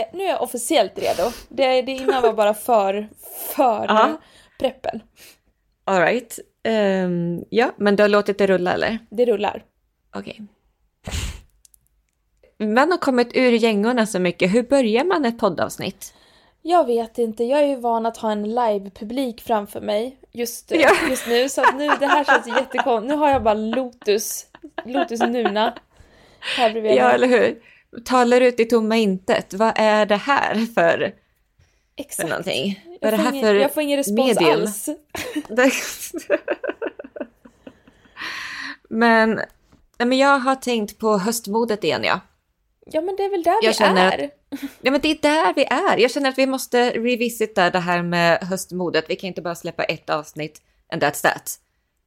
[0.00, 1.30] är, nu är jag officiellt redo.
[1.48, 3.08] Det, det innan var bara för,
[3.56, 4.20] för Ja.
[4.58, 5.00] preppen.
[5.84, 6.38] Alright.
[6.68, 8.98] Um, ja, men du har låtit det rulla eller?
[9.10, 9.64] Det rullar.
[10.14, 10.42] Okej.
[12.58, 14.54] Man har kommit ur gängorna så mycket.
[14.54, 16.14] Hur börjar man ett poddavsnitt?
[16.62, 20.90] Jag vet inte, jag är ju van att ha en live-publik framför mig just, Ja.
[21.10, 21.48] just nu.
[21.48, 23.08] Så att nu, det här känns jättekonstigt.
[23.12, 24.46] Nu har jag bara Lotus,
[24.84, 25.74] Lotus Nuna
[26.56, 27.62] här bredvid Ja, eller hur?
[28.04, 29.54] Talar ut i tomma intet.
[29.54, 31.14] Vad är det här för, för
[31.96, 32.28] Exakt.
[32.28, 32.80] någonting?
[33.00, 34.60] Vad är det här ingen, för jag får ingen respons medium?
[34.60, 34.88] alls.
[38.88, 39.40] men,
[39.98, 42.20] men jag har tänkt på höstmodet igen, ja.
[42.86, 44.30] Ja men det är väl där Jag vi känner att- är.
[44.80, 45.98] Ja, men det är där vi är.
[45.98, 49.04] Jag känner att vi måste revisita det här med höstmodet.
[49.08, 50.60] Vi kan inte bara släppa ett avsnitt
[50.92, 51.58] and that's that.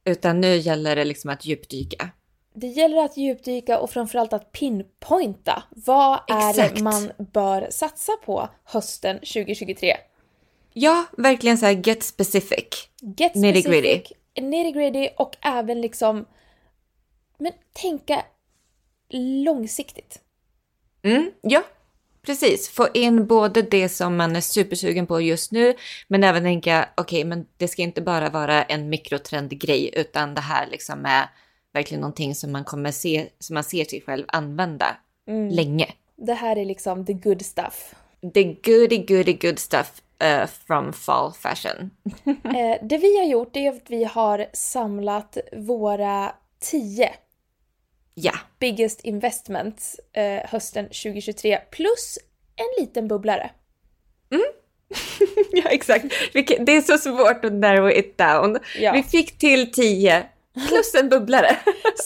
[0.04, 2.08] Utan nu gäller det liksom att djupdyka.
[2.54, 5.62] Det gäller att djupdyka och framförallt att pinpointa.
[5.70, 6.76] Vad är Exakt.
[6.76, 9.96] det man bör satsa på hösten 2023?
[10.72, 12.88] Ja, verkligen så här get specific.
[13.00, 14.46] Get Nitty specific, gritty.
[14.48, 16.26] nitty gritty och även liksom
[17.38, 18.24] men tänka
[19.44, 20.20] långsiktigt.
[21.02, 21.62] Mm, ja,
[22.22, 22.68] precis.
[22.68, 25.74] Få in både det som man är supersugen på just nu,
[26.08, 30.66] men även tänka, okej, men det ska inte bara vara en mikrotrendgrej, utan det här
[30.66, 31.28] liksom är
[31.72, 34.96] verkligen någonting som man kommer se, som man ser sig själv använda
[35.50, 35.86] länge.
[36.16, 37.94] Det här är liksom the good stuff.
[38.34, 41.90] The goody, goody, good stuff uh, from fall fashion.
[42.44, 47.10] Eh, det vi har gjort är att vi har samlat våra 10
[48.14, 52.18] Ja, biggest investments eh, hösten 2023 plus
[52.56, 53.50] en liten bubblare.
[55.52, 56.04] ja exakt.
[56.32, 58.58] Det är så svårt att narrow it down.
[58.78, 58.92] Ja.
[58.92, 60.26] Vi fick till 10
[60.68, 61.56] plus en bubblare.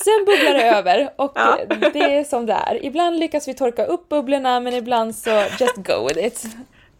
[0.04, 1.58] Sen bubblar det över och Ja.
[1.70, 2.84] eh, det är som det är.
[2.84, 5.30] Ibland lyckas vi torka upp bubblorna men ibland så
[5.60, 6.44] just go with it.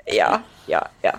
[0.05, 1.12] Ja, ja, ja.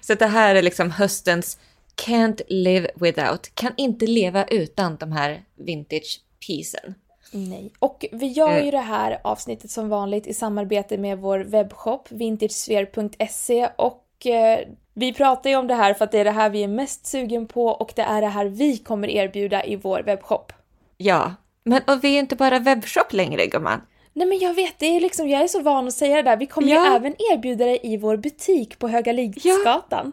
[0.00, 1.58] Så det här är liksom höstens
[2.06, 3.50] can't live without.
[3.54, 6.94] Kan inte leva utan de här vintage piecen.
[7.32, 7.72] Nej.
[7.78, 8.64] Och vi gör Eh.
[8.64, 14.58] ju det här avsnittet som vanligt i samarbete med vår webbshop vintagesphere.se och eh,
[14.98, 17.06] vi pratar ju om det här för att det är det här vi är mest
[17.06, 20.52] sugen på och det är det här vi kommer erbjuda i vår webbshop.
[20.96, 23.80] Ja, men och vi är inte bara webbshop längre gumman.
[24.12, 26.36] Nej men jag vet, det är liksom, jag är så van att säga det där.
[26.36, 26.90] Vi kommer Ja.
[26.90, 30.12] ju även erbjuda det i vår butik på Höga Lidsgatan.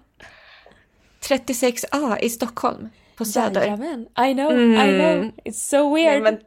[1.21, 3.61] 36A i Stockholm på Söder.
[3.61, 4.01] Jajamän.
[4.01, 4.99] I know, I Mm.
[4.99, 5.31] know.
[5.45, 6.23] It's so Nej, weird.
[6.23, 6.37] men,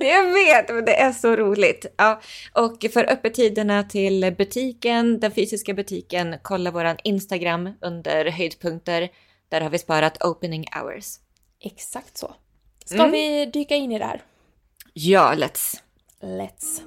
[0.08, 1.86] jag vet, men det är så roligt.
[1.96, 2.20] Ja,
[2.52, 9.08] och för öppettiderna till butiken, den fysiska butiken, kolla våran Instagram under höjdpunkter.
[9.48, 11.14] Där har vi sparat opening hours.
[11.64, 12.34] Exakt så.
[12.84, 13.10] Ska Mm.
[13.10, 14.22] vi dyka in i det här?
[14.92, 15.76] Ja, let's.
[16.20, 16.80] Let's.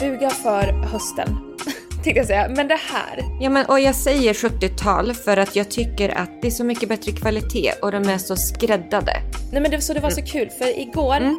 [0.00, 1.28] Buga för hösten,
[1.90, 2.48] tänkte jag säga.
[2.48, 6.46] Men det här, Ja, men och jag säger 70-tal för att jag tycker att det
[6.48, 9.12] är så mycket bättre kvalitet och de är så skräddade.
[9.52, 11.34] nej men det, så det var så kul för igår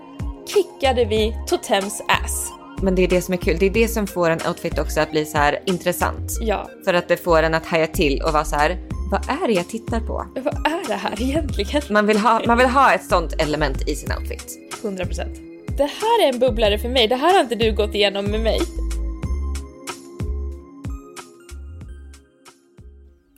[0.48, 2.52] kickade vi Totems ass.
[2.82, 3.58] Men det är det som är kul.
[3.60, 6.38] Det är det som får en outfit också att bli så här intressant.
[6.42, 8.78] Ja, För att det får en att haja till och vara så här,
[9.12, 10.26] vad är det jag tittar på?
[10.36, 11.82] vad är det här egentligen?
[11.90, 14.60] Man vill ha, man vill ha ett sånt element i sin outfit.
[14.84, 15.49] 100%.
[15.80, 18.40] Det här är en bubblare för mig, det här har inte du gått igenom med
[18.40, 18.60] mig.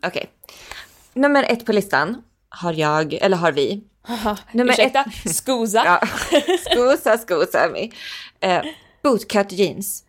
[0.05, 0.29] Okej.
[1.13, 3.83] Nummer ett på listan har jag, eller har vi.
[4.01, 5.83] Haha, Nummer Ursäkta, skoza.
[5.85, 6.07] Ja,
[6.71, 7.91] skosa, skosa mig.
[8.39, 8.61] Eh,
[9.03, 10.03] bootcut jeans.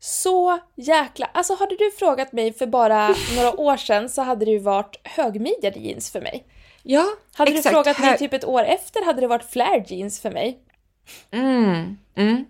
[0.00, 1.30] Så jäkla...
[1.34, 5.00] Alltså hade du frågat mig för bara några år sedan så hade det ju varit
[5.04, 6.46] högmidjade jeans för mig.
[6.82, 7.64] Ja, Hade exakt.
[7.64, 10.58] du frågat mig typ ett år efter hade det varit flare jeans för mig.
[11.30, 12.44] Mm, mm.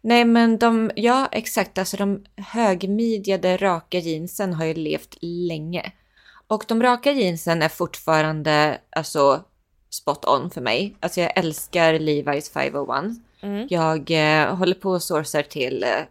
[0.00, 5.92] Nej men de, ja exakt, alltså de högmidjade raka jeansen har ju levt länge.
[6.46, 9.44] Och de raka jeansen är fortfarande alltså
[9.90, 10.96] spot on för mig.
[11.00, 13.04] Alltså jag älskar Levi's 501.
[13.40, 13.66] Mm.
[13.70, 16.04] Jag eh, håller på och sourcar till eh,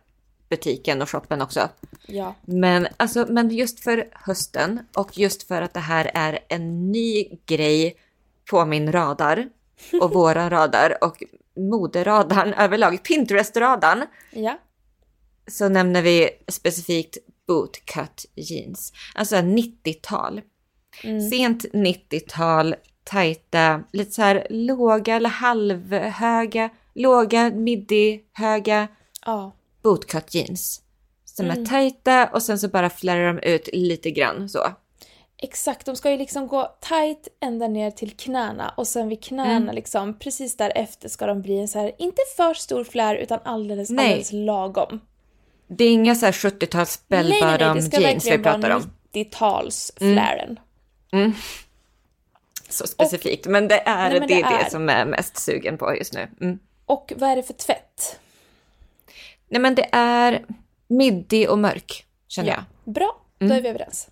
[0.49, 1.69] butiken och shoppen också.
[2.05, 2.35] Ja.
[2.45, 7.25] Men, alltså, men just för hösten och just för att det här är en ny
[7.45, 7.95] grej
[8.49, 9.49] på min radar
[10.01, 11.23] och våra radar och
[11.55, 14.59] moderadarn överlag, Pinterest-radarn, Ja.
[15.47, 17.17] så nämner vi specifikt
[17.47, 18.93] bootcut jeans.
[19.15, 20.41] Alltså 90-tal.
[21.03, 21.21] Mm.
[21.29, 28.87] Sent 90-tal, tajta, lite så här låga eller halvhöga, låga, midi, höga
[29.25, 29.55] Ja.
[29.83, 30.81] bootcut jeans.
[31.25, 31.61] Som Mm.
[31.61, 34.59] är tajta och sen så bara flärrar de ut lite grann så.
[35.47, 39.51] Exakt, de ska ju liksom gå tight ända ner till knäna och sen vid knäna
[39.51, 39.75] Mm.
[39.75, 43.89] liksom precis därefter ska de bli en så här, inte för stor flär utan alldeles,
[43.89, 44.05] Nej.
[44.05, 44.99] alldeles lagom.
[45.67, 48.61] Det är inga så här 70-tals Nej, nej, nej, bellbottom det ska jeans vi verkligen
[48.61, 48.91] vara om.
[49.13, 50.57] 90-talsflären.
[52.69, 53.45] Så specifikt.
[53.47, 56.13] men det är, Nej, men det, det är det som är mest sugen på just
[56.13, 56.27] nu.
[56.41, 56.59] Mm.
[56.85, 58.19] Och vad är det för tvätt?
[59.49, 60.45] Nej men det är
[60.87, 62.63] middig och mörk, känner jag.
[62.93, 63.57] Bra, då Mm.
[63.57, 64.09] är vi överens.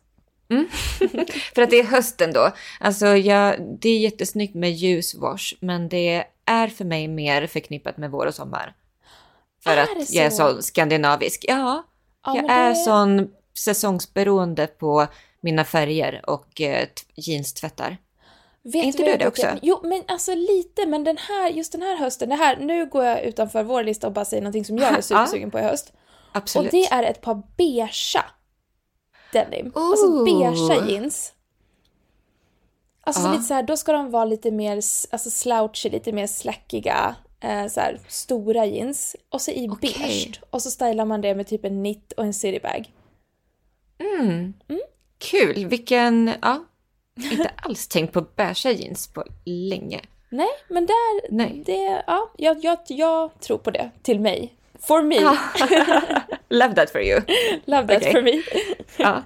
[1.56, 2.52] För att det är hösten då.
[2.80, 8.12] Alltså jag, det är jättesnyggt med ljuswash, men det är för mig mer förknippat med
[8.12, 8.74] vår och sommar.
[9.64, 10.62] För Är att jag är så?
[10.62, 11.46] skandinavisk.
[11.48, 11.84] Ja,
[12.26, 15.08] Ja, jag är det- sån säsongsberoende på
[15.42, 17.98] mina färger och eh, jeanstvättar.
[18.64, 19.48] Vet Är inte du det också?
[19.62, 23.06] Jo, men alltså lite, men den här, just den här hösten, det här, nu går
[23.06, 25.94] jag utanför vår lista och bara säger någonting som jag är supersugen på i höst.
[26.32, 26.68] Absolut.
[26.68, 28.26] Och det är ett par beigea
[29.34, 29.72] denim.
[29.76, 30.24] Alltså Ooh.
[30.24, 31.34] beigea jeans.
[33.02, 33.32] Alltså Ja.
[33.32, 34.76] lite så här, då ska de vara lite mer
[35.12, 39.16] alltså slouchy, lite mer slackiga, eh, så här, stora jeans.
[39.30, 39.96] Och så i Okej.
[40.00, 40.42] beige.
[40.50, 42.92] Och så stylar man det med typ en knit och en citybag.
[44.00, 44.54] Mm.
[45.18, 46.32] Kul, vilken...
[46.42, 46.66] Ja,
[47.32, 50.02] inte alls tänkt på beigea jeans på länge.
[50.30, 51.64] Nej, men där, Nej.
[51.66, 53.92] det, ja, jag, jag, jag tror på det.
[54.02, 54.54] Till mig.
[54.80, 55.16] For me.
[56.54, 57.22] Love that for you.
[57.66, 58.12] Love that Okej.
[58.12, 58.42] for me.
[58.98, 59.24] Ja.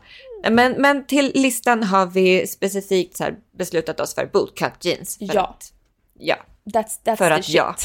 [0.50, 5.18] Men, men till listan har vi specifikt så beslutat oss för bootcut jeans.
[5.18, 5.42] För Ja.
[5.42, 5.74] Att,
[6.20, 6.36] ja,
[6.66, 7.56] That's, that's för the att shit.
[7.56, 7.76] ja.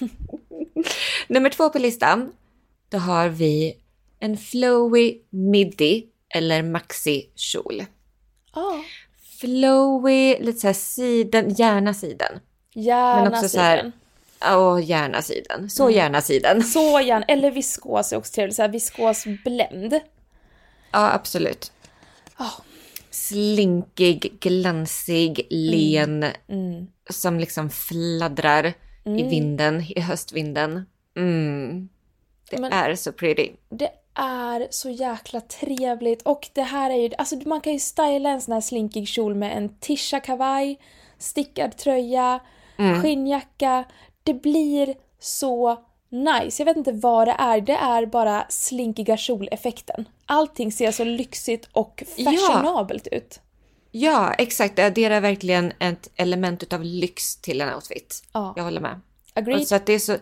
[1.28, 2.32] Nummer två på listan,
[2.88, 3.76] då har vi
[4.20, 7.84] en flowy midi eller maxi-kjol.
[8.54, 8.80] Ja,
[9.40, 12.40] Flowy, lite så här siden, gärna siden.
[12.74, 13.92] gärna Men också så här- siden.
[14.44, 15.70] Åh, gärna siden.
[15.70, 15.94] Så Mm.
[15.96, 16.62] gärna siden.
[16.62, 17.24] Så gärna.
[17.26, 18.56] Eller viskos är också trevligt.
[18.56, 19.92] Så här viskos blend.
[20.92, 21.72] Ja, absolut.
[22.38, 22.50] Ja.
[23.10, 26.86] Slinkig, glansig, len, Mm.
[27.10, 28.72] som liksom fladdrar
[29.04, 30.86] i vinden, i höstvinden.
[31.16, 31.88] Mm.
[32.50, 33.50] Det Men- är så pretty.
[33.68, 38.28] Det är så jäkla trevligt och det här är ju, alltså man kan ju styla
[38.30, 40.78] en sån här slinkig kjol med en tisha kavaj,
[41.18, 42.40] stickad tröja,
[42.78, 43.02] Mm.
[43.02, 43.84] skinnjacka.
[44.26, 46.62] Det blir så nice.
[46.62, 50.08] Jag vet inte vad det är, det är bara slinkiga kjoleffekten.
[50.26, 52.30] Allting ser så lyxigt och Ja.
[52.30, 53.40] fashionabelt ut.
[53.90, 54.76] Ja, exakt.
[54.76, 58.22] Det adderar verkligen ett element av lyx till en outfit.
[58.32, 58.52] Ja.
[58.56, 59.00] Jag håller med.
[59.34, 59.60] Agreed?
[59.60, 60.16] Och så att det, är så,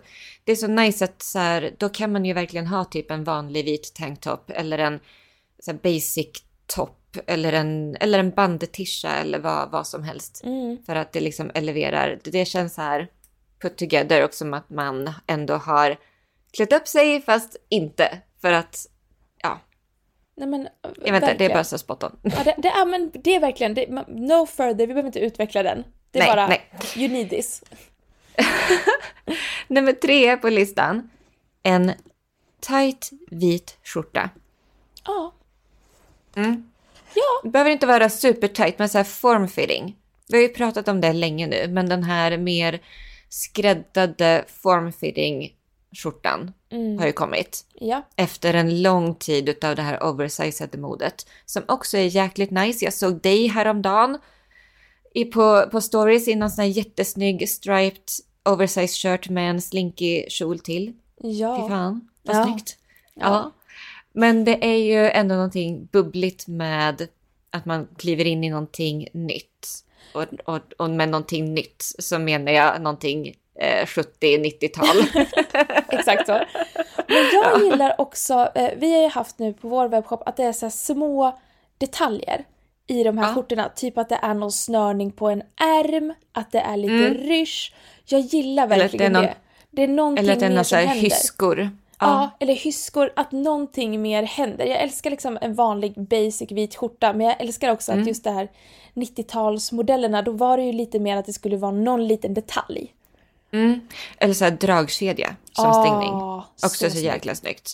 [0.45, 3.25] det är så nice att så här, då kan man ju verkligen ha typ en
[3.25, 5.01] vanlig vit tanktop eller en
[5.59, 10.41] så här, basic topp eller en, eller en bandetisha eller vad, vad som helst.
[10.45, 10.79] Mm.
[10.87, 12.19] För att det liksom eleverar.
[12.25, 13.09] Det, det känns så här
[13.65, 15.97] put together och som att man ändå har
[16.53, 18.19] klätt upp sig fast inte.
[18.41, 18.87] För att,
[19.43, 19.61] ja,
[20.37, 21.53] Nej men, jag vet inte, det är verkligen.
[21.53, 22.19] bara så spot on.
[22.23, 25.63] Ja, det, det, är, men det är verkligen, det, no further, vi behöver inte utveckla
[25.63, 25.85] den.
[26.11, 26.71] Det är Nej, bara, nej.
[26.97, 27.63] you need this.
[29.69, 31.11] Nummer tre på listan.
[31.63, 31.93] En
[32.61, 34.31] tight vit skjorta.
[35.05, 35.33] Ja.
[36.37, 36.71] Mm.
[37.15, 37.41] Ja.
[37.43, 39.97] Det behöver inte vara super tight, men så här form-fitting.
[40.29, 42.81] Vi har ju pratat om det länge nu, men den här mer
[43.35, 45.53] skräddade form-fitting
[45.97, 46.99] skjortan Mm.
[46.99, 47.65] har ju kommit.
[47.75, 48.03] Ja.
[48.17, 51.27] Efter en lång tid av det här oversized modet.
[51.47, 52.85] Som också är jäkligt nice.
[52.85, 54.19] Jag såg dig häromdagen
[55.15, 58.03] i, på, på stories i någon sån här jättesnygg striped
[58.45, 60.93] oversized shirt med en slinky kjol till.
[61.23, 61.69] Fy Ja.
[61.69, 62.45] fan, vad Ja.
[62.45, 62.77] snyggt.
[63.15, 63.23] Ja.
[63.23, 63.53] Ja.
[64.13, 67.09] Men det är ju ändå någonting bubbligt med
[67.51, 69.84] att man kliver in i någonting nytt.
[70.15, 75.25] Och, och, och med någonting nytt så menar jag någonting eh, 70-90-tal.
[75.89, 76.41] Exakt så.
[77.09, 80.43] Men jag gillar också, eh, vi har ju haft nu på vår webbshop att det
[80.45, 81.39] är så små
[81.79, 82.45] detaljer
[82.87, 83.35] i de här Ja.
[83.35, 83.69] skjortorna.
[83.69, 87.15] Typ att det är någon snörning på en ärm, att det är lite Mm.
[87.15, 87.75] rysch.
[88.07, 89.27] Jag gillar verkligen det är det.
[89.29, 89.35] någon-
[89.71, 91.71] Det är någonting Eller att det är några hyskor.
[92.01, 92.31] Ja.
[92.41, 94.65] eller hyskor, att någonting mer händer.
[94.67, 98.03] Jag älskar liksom en vanlig basic vit skjorta, men jag älskar också Mm.
[98.03, 98.49] att just det här
[98.95, 102.95] 90-talsmodellerna, då var det ju lite mer att det skulle vara någon liten detalj.
[103.53, 103.81] Mm.
[104.19, 106.11] Eller så här dragkedja som stängning.
[106.13, 107.05] Ah, Också så, snyggt.
[107.05, 107.73] jäkla snyggt.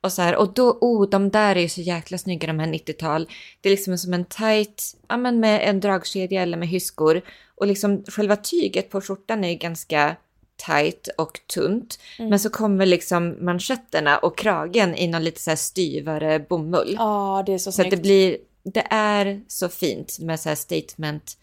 [0.00, 2.66] Och så här, och då, oh, de där är ju så jäkla snygga de här
[2.66, 3.28] 90-tal.
[3.60, 7.22] Det är liksom som en tight, ja men med en dragkedja eller med hyskor.
[7.54, 10.16] Och liksom själva tyget på skjortan är ganska
[10.66, 11.98] tight och tunt.
[12.18, 12.30] Mm.
[12.30, 16.94] Men så kommer liksom manschetterna och kragen i någon lite så här styvare bomull.
[16.98, 17.90] Ja, det är så så snyggt.
[17.90, 21.38] det blir, det är så fint med så här statement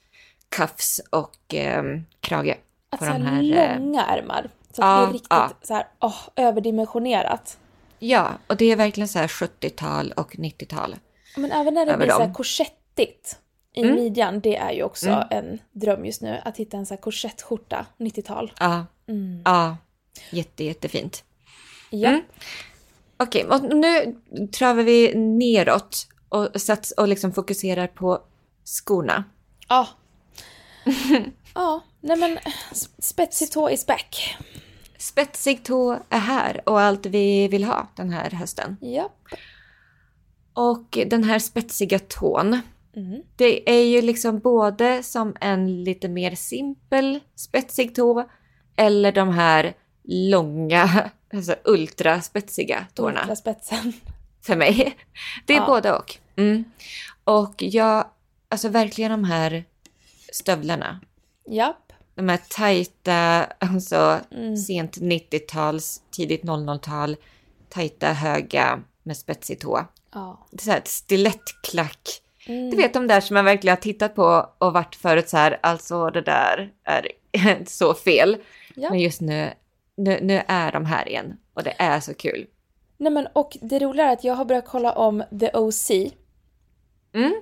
[0.49, 2.57] cuffs och ehm, krage.
[2.89, 4.49] På så de här eh, långa ärmar.
[4.71, 5.51] Så att det är riktigt ja.
[5.61, 7.57] så här, åh, överdimensionerat.
[7.99, 10.95] Ja, och det är verkligen så här 70-tal och 90-tal.
[11.37, 12.33] Men även när det blir så här dem.
[12.33, 13.37] korsettigt.
[13.73, 16.41] i midjan, det är ju också en dröm just nu.
[16.45, 18.51] Att hitta en sån här korsettskjorta, 90-tal.
[18.59, 18.85] Ja.
[19.45, 19.77] Ja.
[20.29, 21.23] Jätte, jättefint.
[21.89, 22.09] Ja.
[22.09, 22.21] Mm.
[23.17, 24.15] Okej, och nu
[24.51, 28.21] travar vi neråt och, sats, och liksom fokuserar på
[28.63, 29.23] skorna.
[29.69, 29.87] Ja.
[31.55, 32.37] ja, nej men
[32.99, 34.37] spetsig tå is back.
[34.97, 38.77] Spetsig tå är här och allt vi vill ha den här hösten.
[38.81, 39.13] Ja.
[40.53, 42.61] Och den här spetsiga tån,
[42.95, 43.21] Mm.
[43.35, 48.29] det är ju liksom både som en lite mer simpel spetsig tå
[48.77, 53.93] eller de här långa, alltså ultraspetsiga tårna Ultraspetsen.
[54.41, 54.97] för mig.
[55.45, 55.65] Det är Ja.
[55.65, 56.15] både och.
[56.35, 56.63] Mm.
[57.23, 58.05] Och jag,
[58.49, 59.63] alltså verkligen de här
[60.33, 60.99] stövlarna.
[61.49, 61.93] Japp.
[62.15, 64.57] De här tajta, alltså Mm.
[64.57, 67.15] sent 90-tals, tidigt 00-tal,
[67.69, 69.85] tajta, höga med spetsig tå.
[70.13, 70.47] Ja.
[70.51, 72.21] Det är så här ett stilettklack.
[72.45, 72.69] Mm.
[72.69, 75.59] Du vet de där som man verkligen har tittat på och varit förut så här,
[75.63, 77.07] alltså det där är
[77.67, 78.37] så fel.
[78.79, 78.89] Ja.
[78.89, 79.53] Men just nu,
[79.95, 82.47] nu, nu är de här igen och det är så kul.
[82.97, 85.91] Nej men och det roliga är att jag har börjat kolla om The OC.
[87.15, 87.33] Mm.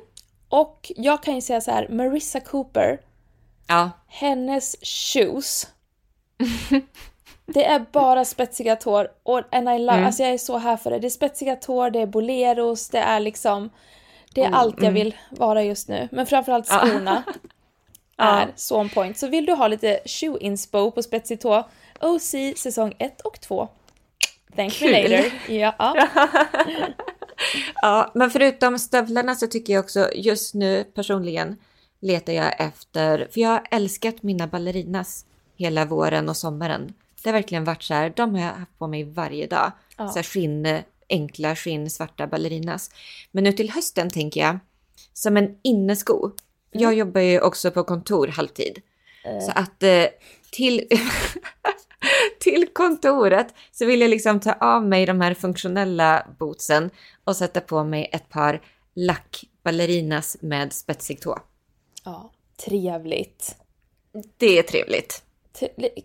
[0.50, 3.00] Och jag kan ju säga så här, Marissa Cooper,
[3.68, 5.68] Ja, hennes shoes.
[7.46, 10.06] det är bara spetsiga tår och and I love, Mm.
[10.06, 11.00] alltså jag är så här för det.
[11.00, 13.70] Det är spetsiga tår, det är boleros, det är liksom
[14.34, 16.10] det är Mm, allt jag vill vara just nu.
[16.12, 17.24] Men framförallt Ja.
[18.18, 19.18] är så on point.
[19.18, 21.70] Så vill du ha lite shoe inspo på spetsig tå,
[22.02, 23.70] OC säsong 1 och 2.
[24.56, 25.12] Thank me Kul.
[25.12, 25.32] later.
[25.48, 25.76] Ja.
[25.80, 25.98] ja.
[27.82, 31.56] Ja, men förutom stövlarna så tycker jag också just nu personligen
[32.00, 35.26] letar jag efter, för jag har älskat mina ballerinas
[35.58, 36.94] hela våren och sommaren.
[37.24, 39.72] Det har verkligen varit så här, de har jag haft på mig varje dag.
[39.98, 40.08] Ja.
[40.08, 42.90] Så här skinn, enkla skinn, svarta ballerinas.
[43.32, 44.60] Men nu till hösten tänker jag,
[45.14, 46.32] som en innesko.
[46.82, 48.82] Jag jobbar ju också på kontor halvtid.
[49.42, 50.06] Så att eh,
[50.52, 50.88] till,
[52.40, 56.90] till kontoret så vill jag liksom ta av mig de här funktionella bootsen
[57.24, 58.62] och sätta på mig ett par
[58.96, 61.40] lackballerinas med spetsig tå.
[62.04, 62.32] ja.
[62.66, 63.56] Trevligt.
[64.38, 65.24] Det är trevligt.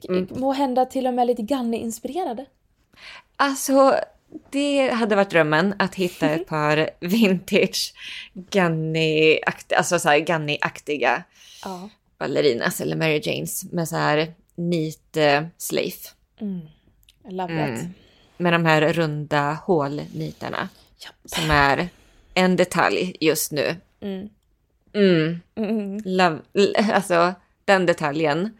[0.09, 0.29] Mm.
[0.31, 2.47] Må hända till och med lite Ganni-inspirerade.
[3.37, 3.95] Alltså,
[4.51, 7.95] det hade varit drömmen att hitta ett par vintage
[9.77, 11.23] alltså så här Ganni-aktiga
[11.65, 11.89] Ja.
[12.19, 16.09] ballerinas eller Mary Janes med så här neat eh, slafe.
[17.29, 17.77] I love Mm.
[17.77, 17.87] that.
[18.37, 20.69] Med de här runda hålnitarna.
[21.05, 21.11] Ja.
[21.25, 21.89] Som är
[22.35, 23.77] en detalj just nu.
[24.01, 24.29] Mm.
[24.95, 25.41] Mm.
[25.57, 26.01] Mm.
[26.05, 26.39] Love,
[26.93, 27.35] alltså
[27.65, 28.59] den detaljen.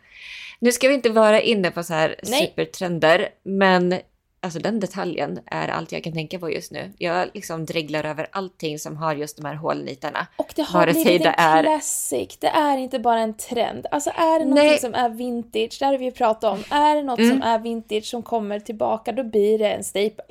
[0.59, 2.47] Nu ska vi inte vara inne på så här Nej.
[2.47, 3.95] supertrender, men
[4.43, 6.93] alltså den detaljen är allt jag kan tänka på just nu.
[6.99, 10.27] Jag liksom dreglar över allting som har just de här hålnitarna.
[10.37, 12.37] Och det har Vare blivit det en är- classic.
[12.41, 13.87] Det är inte bara en trend.
[13.91, 14.79] Alltså är det någonting Nej.
[14.79, 16.65] som är vintage, det har vi ju pratat om.
[16.79, 17.31] Är det något Mm.
[17.31, 20.25] som är vintage som kommer tillbaka, då blir det en staple.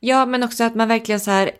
[0.00, 1.50] Ja, men också att man verkligen så här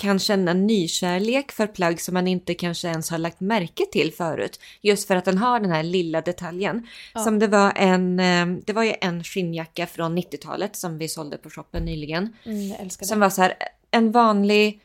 [0.00, 4.60] kan känna nykärlek för plagg som man inte kanske ens har lagt märke till förut.
[4.80, 6.86] Just för att den har den här lilla detaljen.
[7.24, 11.36] Som det var en, eh, det var ju en skinnjacka från 90-talet som vi sålde
[11.38, 12.36] på shoppen nyligen.
[12.44, 12.90] Mm.
[12.90, 13.54] Som var så här
[13.90, 14.80] en vanlig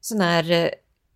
[0.00, 0.68] sån här eh,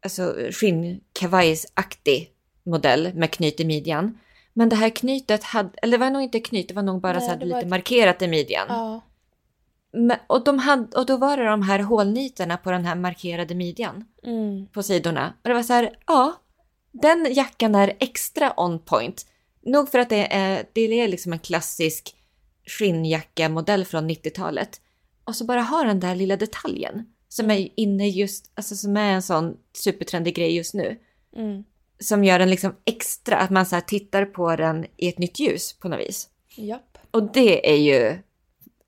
[0.05, 2.31] alltså skinnkavajsaktig
[2.63, 4.19] modell med knyt i midjan.
[4.53, 7.13] Men det här knytet hade, eller det var nog inte knyt, det var nog bara
[7.19, 8.67] Nej, så här lite ett- markerat i midjan.
[8.69, 9.01] Ja.
[10.27, 14.05] Och, de hade, och då var det de här hålnitarna på den här markerade midjan
[14.25, 14.67] Mm.
[14.67, 15.35] på sidorna.
[15.43, 16.33] Och det var så här, ja,
[16.93, 19.27] den jackan är extra on point.
[19.63, 22.15] Nog för att det är, det är liksom en klassisk
[22.67, 24.81] skinnjacka-modell från 90-talet.
[25.25, 29.13] Och så bara ha den där lilla detaljen som är inne just, alltså som är
[29.13, 30.99] en sån supertrendig grej just nu.
[31.37, 31.65] Mm.
[32.01, 35.73] Som gör den liksom extra, att man så tittar på den i ett nytt ljus
[35.73, 36.29] på något vis.
[36.57, 36.99] Japp.
[37.11, 38.19] Och det är ju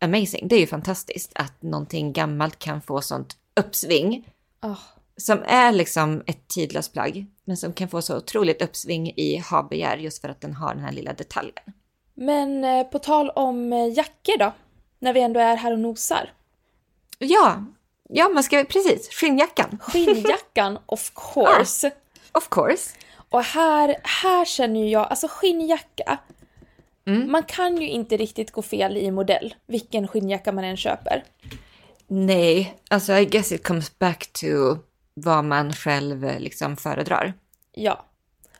[0.00, 0.48] amazing.
[0.48, 4.28] Det är ju fantastiskt att någonting gammalt kan få sånt uppsving.
[4.60, 4.76] Ah.
[5.16, 7.26] Som är liksom ett tidlöst plagg.
[7.44, 10.84] Men som kan få så otroligt uppsving i habegär just för att den har den
[10.84, 11.72] här lilla detaljen.
[12.14, 14.52] Men eh, på tal om eh, jackor då,
[14.98, 16.32] när vi ändå är här och nosar.
[17.18, 17.64] Ja,
[18.08, 19.08] ja man ska precis.
[19.08, 19.78] Skinnjackan.
[19.82, 21.90] Skinnjackan, of course.
[22.32, 22.90] Of course.
[23.30, 26.18] Och här, här känner ju jag, alltså skinnjacka.
[27.06, 27.32] Mm.
[27.32, 31.24] Man kan ju inte riktigt gå fel i modell, vilken skinnjacka man än köper.
[32.06, 34.46] Nej, alltså I guess it comes back to
[35.14, 37.32] vad man själv eh, liksom föredrar.
[37.72, 38.04] Ja.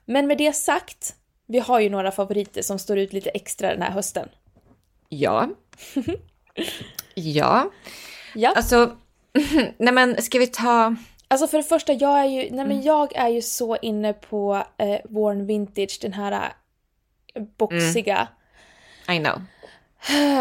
[0.05, 1.15] Men med det sagt,
[1.47, 4.29] vi har ju några favoriter som står ut lite extra den här hösten.
[5.09, 5.49] Ja.
[7.15, 7.71] ja.
[8.35, 8.53] Ja.
[8.57, 8.97] Alltså,
[9.79, 10.97] nej men ska vi ta,
[11.29, 14.63] Alltså för det första, jag är ju, nej men jag är ju så inne på
[14.79, 16.53] eh, Worn Vintage, den här
[17.59, 18.29] boxiga,
[19.09, 19.43] I know.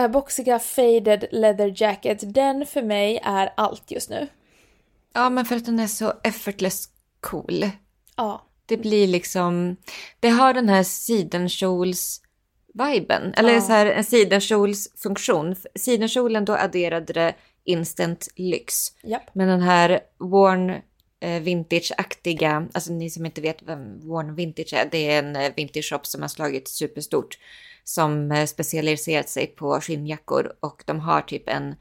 [0.11, 2.33] boxiga faded leather jacket.
[2.33, 4.27] Den för mig är allt just nu.
[5.13, 6.85] Ja, men för att den är så effortless
[7.21, 7.69] cool.
[8.15, 9.75] Ja, Det blir liksom,
[10.19, 13.33] det har den här sidenkjols-viben.
[13.37, 13.61] Eller Ja.
[13.61, 15.55] så här en sidenkjols-funktion.
[15.75, 17.33] Sidenkjolen då adderade det
[17.63, 18.73] instant lyx.
[19.03, 19.35] japp.
[19.35, 20.81] Men den här worn
[21.27, 25.89] vintage-aktiga, alltså ni som inte vet vem worn vintage är, det är en eh, vintage
[25.89, 27.37] shop som har slagit superstort.
[27.83, 31.75] Som eh, specialiserat sig på skinnjackor och de har typ en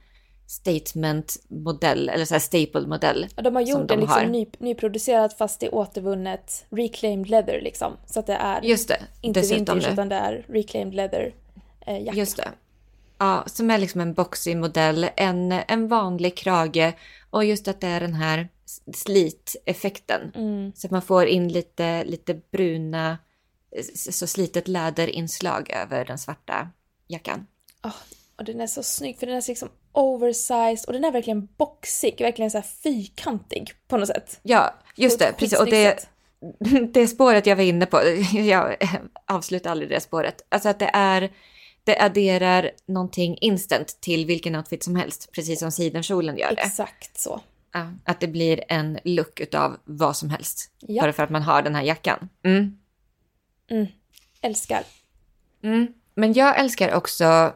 [0.46, 3.26] statement-modell, eller så här staple-modell.
[3.36, 4.26] Och de har gjort de den liksom har.
[4.26, 7.92] ny, nyproducerat fast i återvunnet reclaimed leather liksom.
[8.06, 11.34] Så att det är Just det, inte vintage utan det är reclaimed leather
[11.86, 12.18] eh, jacka.
[12.18, 12.48] Just det.
[13.18, 16.92] Ja, som är liksom en boxig modell, en, en vanlig krage
[17.30, 18.48] och just att det är den här
[18.94, 20.32] sliteffekten.
[20.34, 20.72] Mm.
[20.74, 23.18] Så att man får in lite, lite bruna,
[23.94, 26.68] så slitet läderinslag över den svarta
[27.08, 27.46] jackan.
[27.80, 27.92] Ah,
[28.36, 31.48] och den är så snygg för den är så liksom oversized och den är verkligen
[31.56, 34.40] boxig, verkligen så här fyrkantig på något sätt.
[34.42, 35.58] Ja, just det, precis.
[35.58, 36.08] Och det, sätt.
[36.94, 38.00] det spåret jag var inne på,
[38.32, 38.76] jag
[39.26, 40.46] avslutar aldrig det spåret.
[40.48, 41.32] Alltså att det är,
[41.84, 46.62] det adderar någonting instant till vilken outfit som helst, precis som sidenkjolen gör det.
[46.62, 47.40] Exakt så.
[47.72, 50.70] Ja, att det blir en look utav vad som helst.
[50.80, 51.02] Ja.
[51.02, 52.28] Bara för att man har den här jackan.
[52.44, 52.78] Mm.
[54.40, 54.82] Älskar.
[55.62, 55.86] Mm.
[56.14, 57.54] Men jag älskar också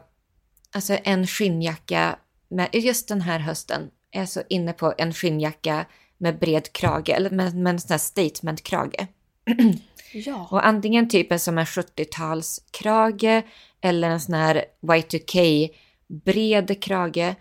[0.71, 2.19] alltså en skinnjacka
[2.49, 3.89] med just den här hösten.
[4.11, 5.85] Jag är så inne på en skinnjacka
[6.17, 9.07] med bred krage, eller med, med en sån här statement-krage.
[10.13, 10.47] Ja.
[10.51, 13.43] Och antingen typ en som en 70-talskrage
[13.81, 15.69] eller en sån här Y2K
[16.07, 17.35] bred krage.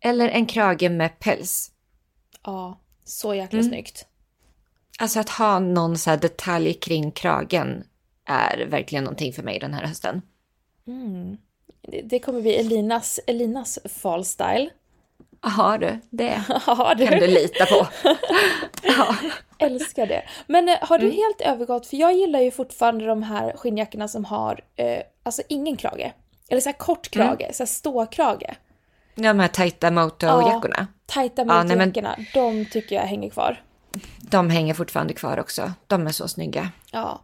[0.00, 1.70] Eller en krage med päls.
[2.44, 2.78] Ja.
[3.04, 3.70] Så jäkla Mm.
[3.70, 4.06] snyggt.
[4.98, 7.84] Alltså att ha någon så här detalj kring kragen
[8.26, 10.22] är verkligen någonting för mig den här hösten.
[11.82, 14.70] Det, det kommer bli Elinas, Elinas fall style.
[15.42, 17.26] Jaha du, det Ja, kan du du.
[17.26, 17.86] lita på.
[18.82, 19.16] ja.
[19.58, 20.22] Älskar det.
[20.46, 21.16] Men eh, har du Mm.
[21.16, 25.76] helt övergått, för jag gillar ju fortfarande de här skinnjackorna som har eh, alltså ingen
[25.76, 26.12] krage.
[26.48, 27.28] Eller så här kort Mm.
[27.36, 28.54] krage, så här ståkrage.
[29.14, 30.86] De här tajta moto-jackorna.
[31.06, 33.62] Tajta Ja, nej, men- motorjackorna, de tycker jag hänger kvar.
[34.18, 35.72] De hänger fortfarande kvar också.
[35.86, 36.68] De är så snygga.
[36.92, 37.20] Ja.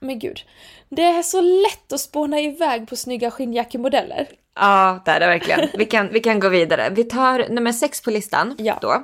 [0.00, 0.40] Men gud.
[0.88, 4.28] Det är så lätt att spåna iväg på snygga skinnjackemodeller.
[4.54, 5.68] Ja, det är det verkligen.
[5.78, 6.90] Vi kan, vi kan gå vidare.
[6.90, 8.78] Vi tar nummer sex på listan Ja.
[8.80, 9.02] då.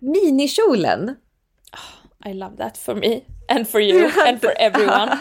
[0.00, 1.16] Minikjolen.
[2.26, 3.20] I love that for me.
[3.48, 4.10] And for you.
[4.26, 5.18] And for everyone.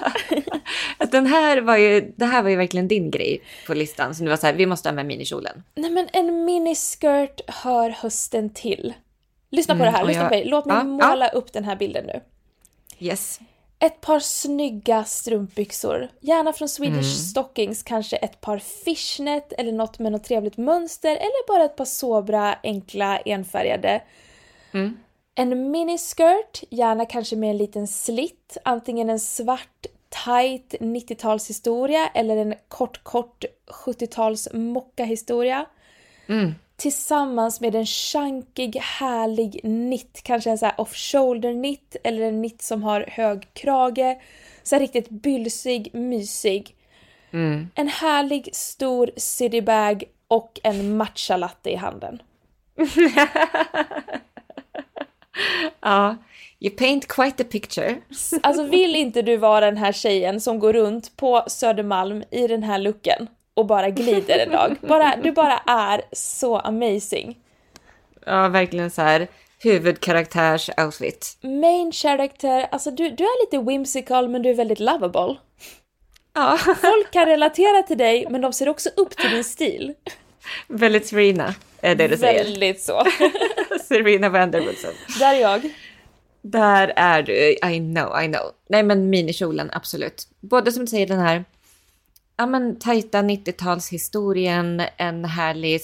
[1.12, 4.16] Den här var ju, det här var ju verkligen din grej på listan.
[4.16, 5.64] Så du var så här, vi måste ha med minikjolen.
[5.76, 8.94] Nej men en miniskirt hör hösten till.
[9.50, 10.46] Lyssna på det här, och lyssna jag- på mig.
[10.46, 12.22] Låt mig Ja, måla upp den här bilden nu.
[13.00, 13.40] Yes.
[13.80, 20.12] Ett par snygga strumpbyxor, gärna från Swedish Stockings, kanske ett par fishnet eller något med
[20.12, 24.02] något trevligt mönster eller bara ett par sobra, enkla, enfärgade.
[25.36, 29.86] En miniskirt, gärna kanske med en liten slitt, antingen en svart
[30.26, 33.46] tight 90-talshistoria eller en kort kort
[33.86, 35.66] 70-tals mockahistoria.
[36.76, 42.62] Tillsammans med en chunkig, härlig knit, kanske en så här off-shoulder knit eller en knit
[42.62, 44.22] som har hög krage.
[44.64, 46.76] Så riktigt bylsig, mysig.
[47.76, 52.22] En härlig stor citybag och en matcha latte i handen.
[55.82, 56.16] Ja.
[56.60, 57.96] You paint quite a picture.
[58.44, 62.64] Alltså vill inte du vara den här tjejen som går runt på Södermalm i den
[62.64, 64.76] här looken och bara glider en dag?
[64.82, 67.38] Bara, du bara är så amazing.
[68.26, 69.28] Ja, verkligen så här
[69.64, 71.38] huvudkaraktärs-outfit.
[71.42, 75.36] Main character, alltså du, du är lite whimsical men du är väldigt lovable.
[76.34, 79.94] Ja, Folk kan relatera till dig men de ser också upp till din stil.
[80.68, 82.44] väldigt Serena är det du säger.
[82.44, 83.04] Väldigt så.
[83.92, 84.92] Serena Vanderwoodson.
[85.20, 85.70] Där är jag.
[86.42, 87.34] Där är du.
[87.52, 88.52] I know, I know.
[88.70, 90.28] Nej, men minikjolen, absolut.
[90.40, 91.46] Både som du säger den här
[92.38, 95.82] ja, men, tajta 90-talshistorien, en härlig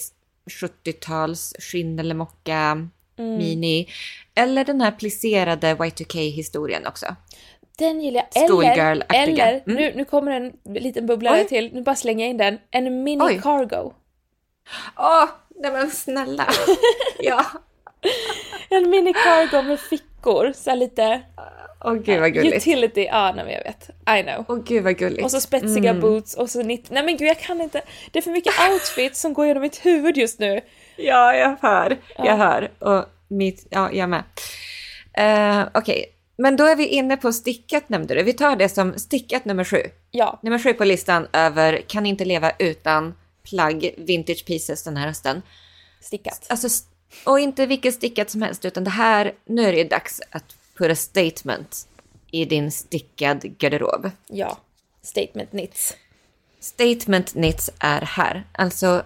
[0.50, 3.88] 70-tals skinn eller mocka mini.
[4.34, 7.06] Eller den här plisserade Y2K-historien också.
[7.78, 8.44] Den gillar jag.
[8.44, 9.60] Eller, eller Mm.
[9.66, 11.48] nu, nu kommer en liten bubblare Oj.
[11.48, 11.70] till.
[11.74, 12.58] Nu bara slänger jag in den.
[12.70, 13.40] En mini Oj.
[13.42, 13.92] cargo.
[14.96, 16.48] Åh, nej men snälla.
[17.18, 17.44] ja.
[18.70, 20.52] En mini cargo med fickor.
[20.54, 21.22] Så lite
[21.84, 22.56] Åh gud vad gulligt.
[22.56, 23.04] utility.
[23.04, 23.90] Ja, nej men jag vet.
[24.18, 24.44] I know.
[24.48, 25.24] Åh gud vad gulligt.
[25.24, 26.00] Och så spetsiga Mm.
[26.00, 26.90] boots och så nitt...
[26.90, 27.82] Nej men gud jag kan inte.
[28.10, 30.60] Det är för mycket outfits som går genom mitt huvud just nu.
[30.96, 31.98] Ja, jag hör.
[32.16, 32.70] Jag hör.
[32.78, 34.22] Och Mitt, ja, jag med.
[35.18, 36.04] Uh, Okej, okay.
[36.36, 38.22] men då är vi inne på stickat nämnde du.
[38.22, 39.82] Vi tar det som stickat nummer sju.
[40.10, 40.38] Ja.
[40.42, 43.14] Nummer sju på listan över kan inte leva utan
[43.50, 45.42] plagg, vintage pieces den här hösten.
[46.00, 46.46] Stickat.
[46.48, 46.68] Alltså,
[47.24, 50.90] och inte vilket stickat som helst, utan det här, nu är det dags att put
[50.90, 51.88] a statement
[52.30, 54.10] i din stickad garderob.
[54.26, 54.58] Ja,
[55.02, 55.96] statement knits.
[56.60, 58.44] Statement knits är här.
[58.52, 59.02] Alltså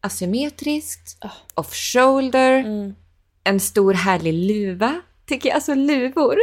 [0.00, 1.30] asymmetriskt, oh.
[1.54, 2.94] off-shoulder, mm.
[3.44, 5.00] en stor härlig luva.
[5.26, 6.36] Tycker jag, alltså luvor.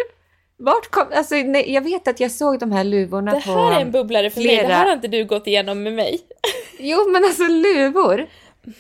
[0.58, 3.72] Vart kom, alltså nej, jag vet att jag såg de här luvorna på Det här
[3.72, 4.62] är en bubblare för flera...
[4.62, 6.20] mig, det här har inte du gått igenom med mig.
[6.80, 8.28] jo men alltså luvor.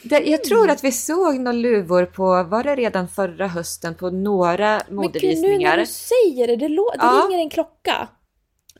[0.01, 4.81] Jag tror att vi såg några luvor på, var det redan förra hösten, på några
[4.89, 5.41] modevisningar.
[5.41, 7.27] Men gud, nu när du säger det, det, det ja.
[7.29, 8.07] ringer en klocka.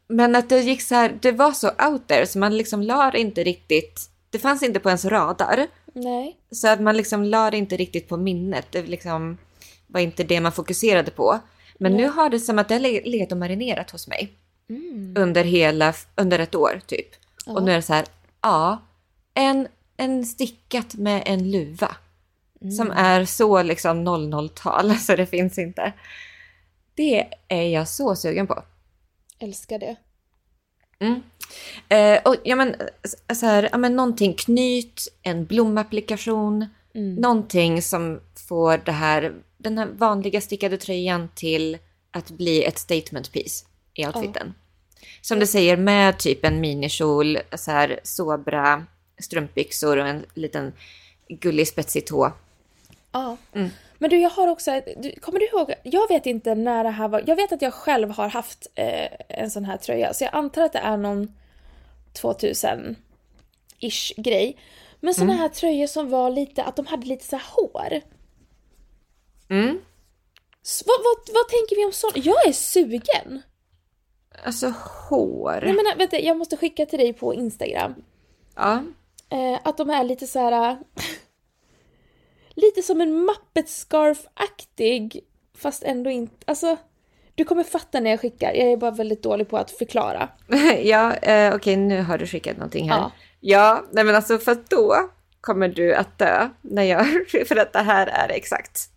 [0.08, 3.12] Men att det gick så här, det var så out there så man liksom la
[3.14, 5.68] inte riktigt, det fanns inte på ens radar.
[5.94, 6.38] Nej.
[6.52, 9.38] Så att man liksom la det inte riktigt på minnet, det liksom
[9.88, 11.40] var inte det man fokuserade på.
[11.78, 12.02] Men Nej.
[12.02, 14.34] nu har det som att det har legat och marinerat hos mig.
[14.70, 15.16] Mm.
[15.18, 17.08] Under hela, under ett år typ.
[17.46, 17.54] Ja.
[17.54, 18.06] Och nu är det så här,
[18.42, 18.82] ja,
[19.34, 19.68] en
[20.04, 21.96] en stickat med en luva.
[22.62, 22.72] Mm.
[22.72, 25.94] Som är så liksom 00-tal så det finns inte.
[26.96, 28.64] Det är jag så sugen på.
[29.40, 29.96] Älskar det.
[31.00, 31.22] Mm.
[31.90, 32.76] Eh, och ja men,
[33.34, 37.16] så här, ja men någonting knyt, en blomapplikation, mm.
[37.16, 41.78] någonting som får det här, den här vanliga stickade tröjan till
[42.12, 44.54] att bli ett statement piece i outfiten.
[44.56, 45.08] Ja.
[45.22, 48.86] Som du säger med typ en minikjol, så här sobra
[49.18, 50.74] strumpbyxor och en liten
[51.28, 52.32] gullig spetsig tå.
[53.12, 53.38] Ja.
[53.54, 53.70] Mm.
[53.98, 54.82] Men du, jag har också,
[55.22, 58.10] kommer du ihåg, jag vet inte när det här var, jag vet att jag själv
[58.10, 61.34] har haft eh, en sån här tröja, så jag antar att det är någon
[62.14, 64.58] 2000-ish grej.
[65.00, 65.42] Men såna mm.
[65.42, 68.02] här tröjor som var lite, att de hade lite så hår.
[69.50, 69.80] Mm.
[70.62, 72.26] Så, vad, vad, vad tänker vi om sånt?
[72.26, 73.42] Jag är sugen!
[74.46, 74.74] Alltså
[75.10, 75.60] hår?
[75.64, 77.96] Nej men vänta, jag måste skicka till dig på Instagram.
[78.56, 78.84] Ja.
[79.34, 80.78] Eh, att de är lite så här.
[82.56, 85.20] lite som en Muppet Scarf-aktig,
[85.58, 86.36] fast ändå inte.
[86.46, 86.78] Alltså,
[87.36, 88.54] du kommer fatta när jag skickar.
[88.54, 90.30] Jag är bara väldigt dålig på att förklara.
[90.84, 92.98] ja, eh, okej, okay, nu har du skickat någonting här.
[93.00, 95.10] Ja, ja nej men alltså för då
[95.42, 97.06] kommer du att dö när jag,
[97.48, 98.90] för att det här är exakt.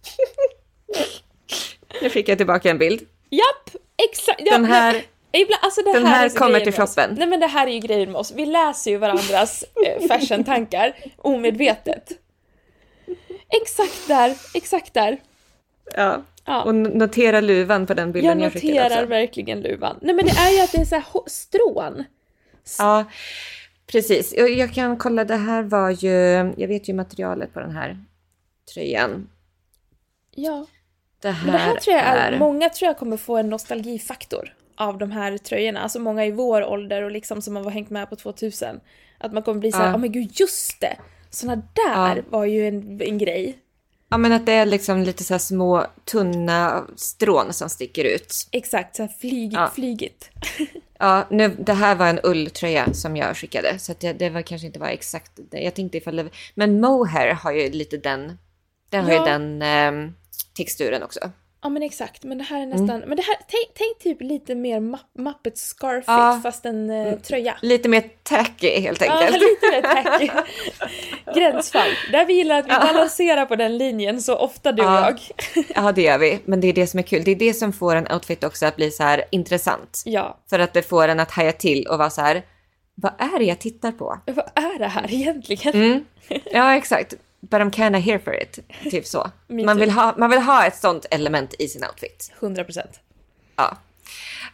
[2.03, 3.07] nu skickar jag tillbaka en bild.
[3.31, 4.43] Japp, exakt.
[4.51, 7.15] Den här Ibland, alltså Den här, här kommer till shoppen.
[7.19, 8.33] Nej men det här är ju grejen med oss.
[8.33, 12.13] Vi läser ju varandras eh, fashion-tankar omedvetet.
[13.63, 15.19] Exakt där, exakt där.
[15.95, 16.23] Ja.
[16.45, 16.63] ja.
[16.63, 19.99] Och notera luvan på den bilden jag, jag skickade Jag noterar verkligen luvan.
[20.03, 22.05] Nej men det är ju att det är så här strån.
[22.79, 23.05] Ja,
[23.87, 24.35] precis.
[24.37, 26.13] Jag, jag kan kolla, det här var ju,
[26.57, 28.05] jag vet ju materialet på den här
[28.75, 29.29] tröjan.
[30.35, 30.67] Ja.
[31.21, 32.39] Det här, men det här tror jag är...
[32.39, 36.65] många tror jag kommer få en nostalgifaktor av de här tröjorna, alltså många i vår
[36.65, 38.81] ålder och liksom som har hängt med på 2000.
[39.19, 40.97] Att man kommer bli såhär, ja oh, men gud just det!
[41.31, 42.23] Såna där ja.
[42.29, 43.59] var ju en, en grej.
[44.09, 48.49] Ja men att det är liksom lite så små tunna strån som sticker ut.
[48.53, 49.71] Exakt, så här flyg, ja.
[49.75, 50.31] flygigt.
[50.99, 54.67] ja, nu, det här var en ulltröja som jag skickade så det, det var kanske
[54.67, 55.61] inte var exakt det.
[55.61, 58.39] Jag tänkte ifall det, men mohair har ju lite den,
[58.91, 59.13] den ja.
[59.13, 60.13] har ju den eh,
[60.57, 61.21] texturen också.
[61.67, 62.71] Ja men exakt, men det här är mm.
[62.71, 63.09] nästan, mm.
[63.09, 64.81] men det här, tänk, tänk, typ lite mer
[65.19, 66.41] Muppet Scarfit ja.
[66.43, 67.57] fast en uh, tröja.
[67.63, 69.21] Lite mer tacky helt enkelt.
[69.21, 70.31] Ja, lite mer tacky.
[71.41, 71.89] Gränsfall.
[72.13, 72.81] Där vi gillar att vi ja.
[72.81, 75.11] balanserar på den linjen så ofta du ja.
[75.11, 75.19] och
[75.55, 75.65] jag.
[75.75, 77.25] ja det gör vi, men det är det som är kul.
[77.25, 80.03] Det är det som får en outfit också att bli så här intressant.
[80.05, 80.39] Ja.
[80.51, 82.43] För att det får en att haja till och vara så här,
[82.95, 84.19] vad är det jag tittar på?
[84.27, 85.75] Vad är det här egentligen?
[85.75, 86.05] Mm.
[86.45, 87.15] Ja exakt
[87.51, 88.59] but I'm kinda here for it.
[88.91, 89.31] Typ så.
[89.47, 92.33] Man vill, ha, man vill ha ett sånt element i sin outfit.
[92.41, 93.01] 100 procent.
[93.57, 93.77] Ja.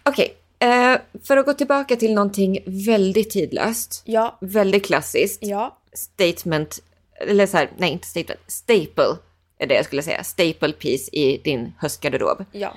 [0.02, 0.68] Okej, okay.
[0.68, 4.02] eh, för att gå tillbaka till någonting väldigt tidlöst.
[4.04, 4.38] Ja.
[4.40, 5.38] Väldigt klassiskt.
[5.42, 5.78] Ja.
[5.92, 6.78] Statement,
[7.20, 9.16] eller så här, nej inte statement, staple
[9.58, 10.24] är det jag skulle säga.
[10.24, 12.44] Staple piece i din höstgarderob.
[12.52, 12.76] Ja.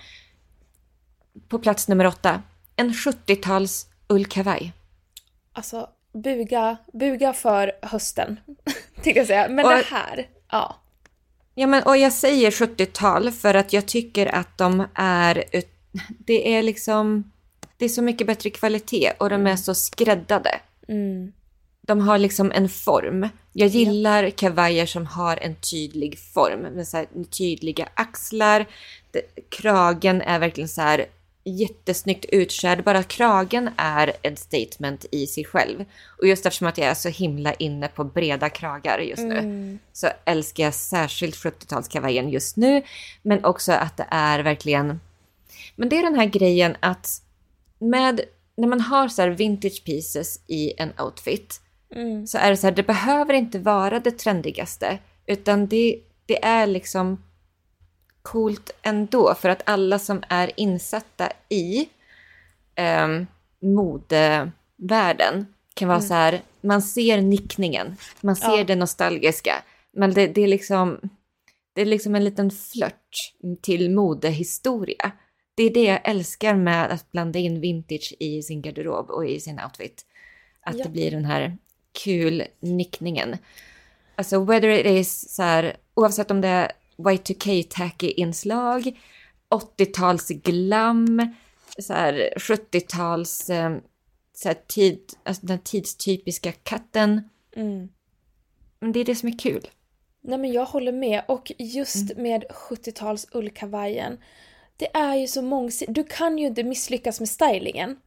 [1.47, 2.41] På plats nummer åtta,
[2.75, 4.73] en 70-tals ullkavaj.
[5.53, 5.89] Alltså,
[6.23, 8.39] buga, buga för hösten,
[8.95, 9.47] tänkte jag säga.
[9.49, 10.75] Men och, det här, ja.
[11.55, 15.43] Ja, men och jag säger 70-tal för att jag tycker att de är,
[16.07, 17.31] det är liksom,
[17.77, 19.57] det är så mycket bättre kvalitet och de är mm.
[19.57, 20.59] så skräddade.
[20.87, 21.31] Mm.
[21.81, 23.29] De har liksom en form.
[23.53, 24.31] Jag gillar ja.
[24.31, 28.65] kavajer som har en tydlig form med så här tydliga axlar.
[29.49, 31.05] kragen är verkligen så här
[31.45, 32.83] jättesnyggt utkörd.
[32.83, 35.85] Bara kragen är ett statement i sig själv.
[36.19, 39.79] Och just eftersom att jag är så himla inne på breda kragar just nu Mm.
[39.93, 42.81] så älskar jag särskilt 70-talskavajen just nu.
[43.21, 44.99] Men också att det är verkligen...
[45.75, 47.21] Men det är den här grejen att
[47.79, 48.21] med,
[48.57, 51.61] när man har så här vintage pieces i en outfit
[51.95, 52.27] Mm.
[52.27, 56.67] så är det så här, det behöver inte vara det trendigaste utan det, det är
[56.67, 57.23] liksom
[58.25, 61.89] coolt ändå för att alla som är insatta i
[63.03, 63.27] um,
[63.61, 68.63] modevärlden kan vara så här, man ser nickningen, man ser Ja.
[68.63, 70.99] det nostalgiska, men det, det är liksom
[71.73, 75.11] det är liksom en liten flört till modehistoria.
[75.55, 79.39] Det är det jag älskar med att blanda in vintage i sin garderob och i
[79.39, 80.05] sin outfit.
[80.61, 80.83] Att Ja.
[80.83, 81.57] det blir den här
[82.03, 83.37] kul nickningen.
[84.15, 88.99] Alltså whether it is så här, oavsett om det är Y2K tacky inslag,
[89.49, 91.33] 80-tals glam,
[91.79, 93.77] så här 70-tals eh,
[94.33, 97.29] så här tid, alltså den tidstypiska katten.
[97.55, 97.89] Mm.
[98.79, 99.67] Men det är det som är kul.
[100.21, 102.23] Nej men jag håller med och just Mm.
[102.23, 104.17] med 70-tals ullkavajen.
[104.77, 105.95] Det är ju så mångsidigt.
[105.95, 107.97] Du kan ju inte misslyckas med stylingen.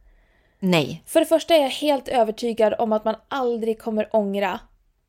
[0.59, 1.03] Nej.
[1.05, 4.59] För det första är jag helt övertygad om att man aldrig kommer ångra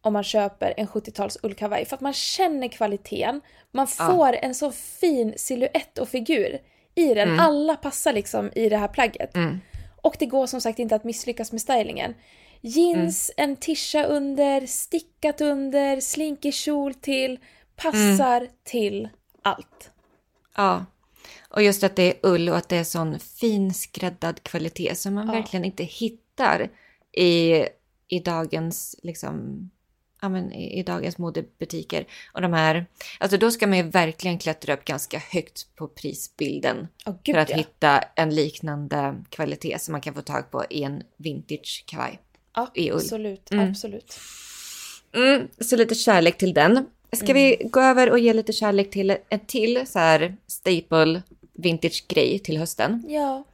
[0.02, 1.84] om man köper en 70-tals ullkavaj.
[1.84, 3.40] För att man känner kvaliteten.
[3.72, 4.06] Man Ja.
[4.06, 6.58] får en så fin silhuett och figur
[6.94, 7.40] i den.
[7.40, 9.36] Alla passar liksom i det här plagget.
[9.36, 9.60] Mm.
[10.02, 12.14] Och det går som sagt inte att misslyckas med stylingen.
[12.60, 17.38] Jeans, en tisha under, stickat under, slinkig kjol till.
[17.76, 19.08] Passar till
[19.42, 19.90] allt.
[20.56, 20.84] Ja.
[21.48, 25.14] Och just att det är ull och att det är sån fin skräddad kvalitet som
[25.14, 25.32] man Ja.
[25.32, 26.70] verkligen inte hittar
[27.12, 27.64] i,
[28.08, 29.70] i dagens liksom
[30.22, 32.06] ja, men i, i dagens modebutiker.
[32.32, 32.86] Och de här,
[33.18, 36.88] alltså då ska man ju verkligen klättra upp ganska högt på prisbilden
[37.22, 37.56] gud för att ja.
[37.56, 42.18] hitta en liknande kvalitet som man kan få tag på i en vintage kavaj.
[42.74, 42.96] i ull.
[42.96, 43.70] Absolut, Mm.
[43.70, 44.18] absolut.
[45.14, 46.86] Mm, så lite kärlek till den.
[47.12, 52.04] Ska vi gå över och ge lite kärlek till en till så här staple vintage
[52.08, 53.04] grej till hösten?
[53.08, 53.44] Ja,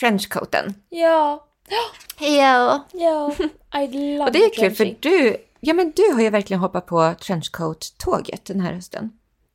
[0.00, 0.74] Trenchcoaten.
[0.88, 1.46] ja,
[2.20, 2.86] Ja.
[2.92, 3.34] ja.
[3.82, 6.86] I love Och det är kul för du, ja men du har ju verkligen hoppat
[6.86, 9.10] på trenchcoat-tåget den här hösten.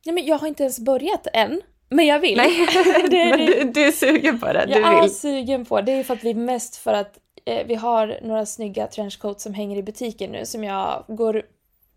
[0.06, 1.60] Nej men jag har inte ens börjat än.
[1.88, 2.36] Men jag vill.
[2.36, 2.66] Nej,
[3.10, 4.66] det, men det, du, du är sugen på det.
[4.66, 5.14] Du jag är vill.
[5.14, 5.80] sugen på.
[5.80, 9.54] Det är för att vi mest för att eh, vi har några snygga trenchcoats som
[9.54, 11.42] hänger i butiken nu som jag går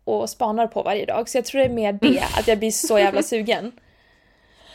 [0.04, 1.28] och spanar på varje dag.
[1.28, 3.72] Så jag tror det är mer det, att jag blir så jävla sugen.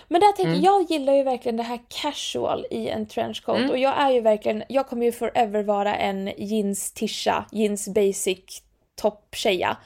[0.07, 3.77] Men där tänker jag, jag gillar ju verkligen det här casual i en trenchcoat och
[3.77, 8.61] jag är ju verkligen, jag kommer ju forever vara en jeans tisha, jeans basic
[9.01, 9.77] topptjeja.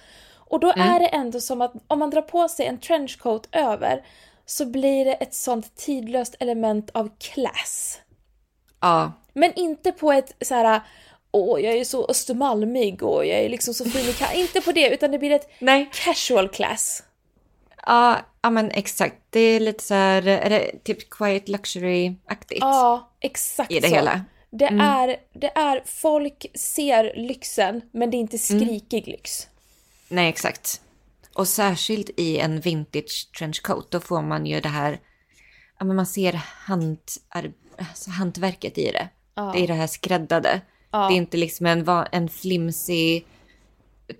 [0.47, 4.05] Och då är det ändå som att om man drar på sig en trenchcoat över
[4.45, 7.99] så blir det ett sånt tidlöst element av class.
[8.81, 10.81] Ja, Men inte på ett så här.
[11.31, 14.71] åh jag är så östermalmig och jag är liksom så fin i ka-" Inte på
[14.71, 15.89] det, utan det blir ett nej.
[15.93, 17.03] casual class.
[17.85, 19.15] Ja, ja men exakt.
[19.29, 23.95] Det är lite så här, är det typ quiet luxury-aktigt Ja, exakt i det så.
[23.95, 24.21] hela?
[24.57, 29.47] Det, är, det är, folk ser lyxen men det är inte skrikig lyx.
[30.09, 30.81] Nej, exakt.
[31.33, 34.99] Och särskilt i en vintage trenchcoat, då får man ju det här,
[35.79, 39.09] ja men man ser hand, alltså hantverket i det.
[39.35, 39.51] Ja.
[39.55, 40.61] Det är det här skräddade.
[40.91, 41.07] Ja.
[41.07, 43.25] Det är inte liksom en, en flimsig,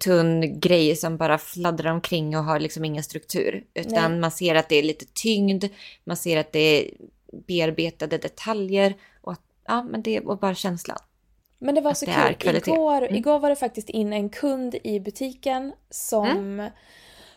[0.03, 3.63] tunn grej som bara fladdrar omkring och har liksom ingen struktur.
[3.73, 4.19] Utan Nej.
[4.19, 5.65] man ser att det är lite tyngd,
[6.03, 6.91] man ser att det är
[7.47, 8.93] bearbetade detaljer
[9.67, 10.97] ja, men det och bara känslan.
[11.59, 12.33] Men det var så det kul.
[12.35, 12.71] kvalitet.
[12.71, 12.81] Mm.
[12.81, 16.69] Igår, igår var det faktiskt in en kund i butiken som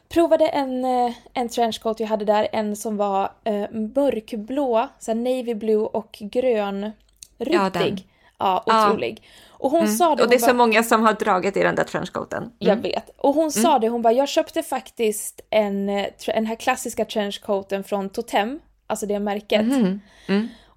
[0.08, 2.48] provade en, eh, en trenchcoat jag hade där.
[2.52, 6.92] En som var eh, mörkblå, så navy blue och grön
[7.38, 8.08] Ja, rutig.
[8.38, 8.88] Ja, Ja.
[8.88, 9.22] otrolig.
[9.48, 11.74] Och hon sa det, Och det är så bara, många som har dragit i den
[11.74, 12.52] där trenchcoaten.
[12.58, 13.10] jag vet.
[13.16, 17.84] Och hon sa det, hon bara, jag köpte faktiskt en, eh, den här klassiska trenchcoaten
[17.84, 19.66] från Totem, alltså det märket.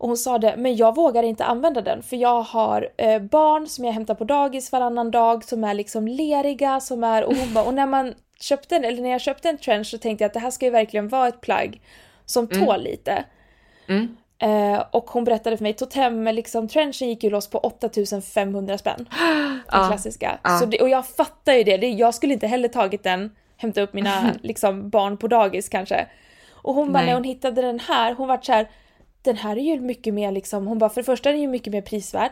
[0.01, 0.03] Mm.
[0.03, 3.67] Och hon sa det, men jag vågar inte använda den för jag har eh, barn
[3.67, 7.53] som jag hämtar på dagis varannan dag som är liksom leriga som är och hon
[7.53, 10.29] bara, och när man köpte en, eller när jag köpte en trench så tänkte jag
[10.29, 11.81] att det här ska ju verkligen vara ett plagg
[12.25, 13.23] som tål lite.
[13.87, 14.17] Mm.
[14.39, 19.09] Eh, och hon berättade för mig, Totem, liksom trenchen gick ju loss på 8500 spänn.
[19.71, 20.39] Den klassiska.
[20.43, 20.59] Ja.
[20.59, 21.77] Så det, och jag fattar ju det.
[21.77, 26.07] det, jag skulle inte heller tagit den, hämta upp mina liksom, barn på dagis kanske.
[26.51, 28.69] Och hon bara, när hon hittade den här, hon vart så här,
[29.21, 31.47] den här är ju mycket mer liksom, hon bara, för det första är den ju
[31.47, 32.31] mycket mer prisvärd.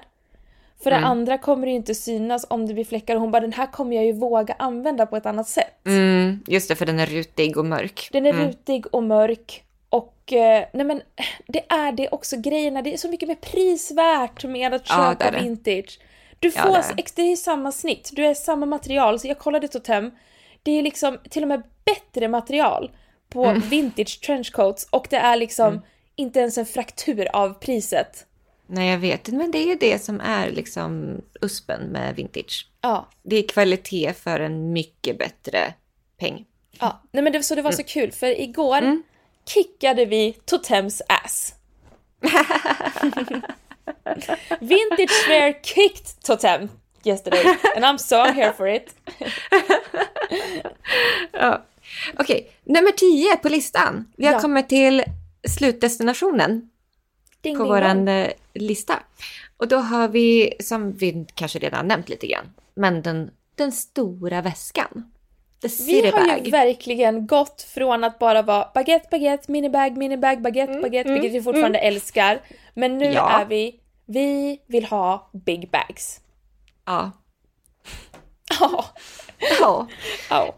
[0.83, 1.01] För Mm.
[1.01, 3.53] det andra kommer det ju inte synas om det blir fläckar och hon bara, den
[3.53, 5.85] här kommer jag ju våga använda på ett annat sätt.
[5.87, 8.09] Mm, just det, för den är rutig och mörk.
[8.11, 11.01] Den är rutig och mörk Och eh, nej men
[11.47, 15.31] det är det också grejerna, det är så mycket mer prisvärt med att Ja, köpa
[15.31, 15.39] det.
[15.43, 15.99] vintage.
[16.39, 17.05] Du Ja, får, är det, är.
[17.15, 20.11] det är samma snitt, du är samma material, så jag kollade Totem.
[20.63, 22.91] Det är liksom till och med bättre material
[23.29, 23.59] på Mm.
[23.69, 25.81] vintage trenchcoats och det är liksom
[26.19, 28.25] inte ens en fraktur av priset.
[28.67, 29.27] Nej, jag vet.
[29.27, 32.67] Men det är ju det som är liksom uspen med vintage.
[32.81, 35.73] Ja, Det är kvalitet för en mycket bättre
[36.19, 36.45] peng.
[36.79, 37.01] ja.
[37.11, 37.87] Nej men det, så det var så Mm.
[37.87, 39.01] kul för igår
[39.47, 41.53] kickade vi Totems ass.
[44.59, 46.69] vintage wear kicked Totem
[47.03, 48.95] yesterday and I'm so here for it.
[51.31, 51.65] Ja.
[52.19, 54.11] Okej, nummer 10 på listan.
[54.17, 54.39] Vi har Ja.
[54.39, 55.03] kommit till
[55.47, 56.69] slutdestinationen
[57.41, 58.27] Ding, på vår dong.
[58.53, 58.99] lista.
[59.57, 64.41] Och då har vi, som vi kanske redan nämnt lite grann, men den, den stora
[64.41, 65.11] väskan.
[65.87, 71.11] Vi har ju verkligen gått från att bara vara baguette, baguette, minibag, minibag, baguette, baguette,
[71.13, 72.41] vilket vi fortfarande älskar.
[72.73, 73.29] Men nu Mm, Ja.
[73.41, 76.19] är vi, vi vill ha big bags.
[76.85, 77.11] Ja.
[78.59, 78.85] Ja.
[79.59, 79.87] ja.
[80.29, 80.55] Ja.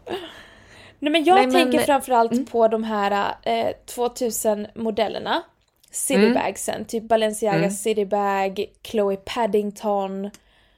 [1.02, 5.42] Nej men jag Nej, men- tänker framförallt på de här eh, 2000-modellerna.
[5.90, 10.30] Citybagsen, typ Balenciaga Citybag, Chloe Paddington.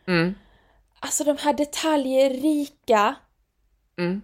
[0.07, 0.35] Mm.
[1.01, 3.15] Alltså de här detaljrika,
[3.99, 4.23] Mm.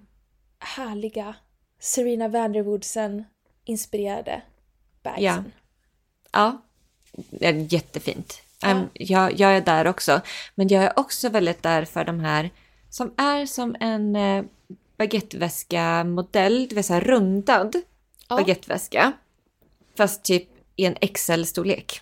[0.58, 1.34] härliga
[1.78, 3.24] Serena Vanderwoodsen
[3.64, 4.42] inspirerade
[5.02, 5.22] bagsen.
[5.24, 5.42] Ja.
[6.32, 6.62] Ja,
[7.40, 8.42] är jättefint.
[8.62, 8.68] Ja.
[8.68, 10.20] Em, jag, jag är där också.
[10.54, 12.50] Men jag är också väldigt där för de här
[12.90, 14.16] som är som en
[15.00, 17.76] eh, baguetteväska-modell, det vill säga rundad
[18.28, 18.36] Ja.
[18.36, 19.12] baguetteväska.
[19.96, 22.00] Fast typ i en XL-storlek.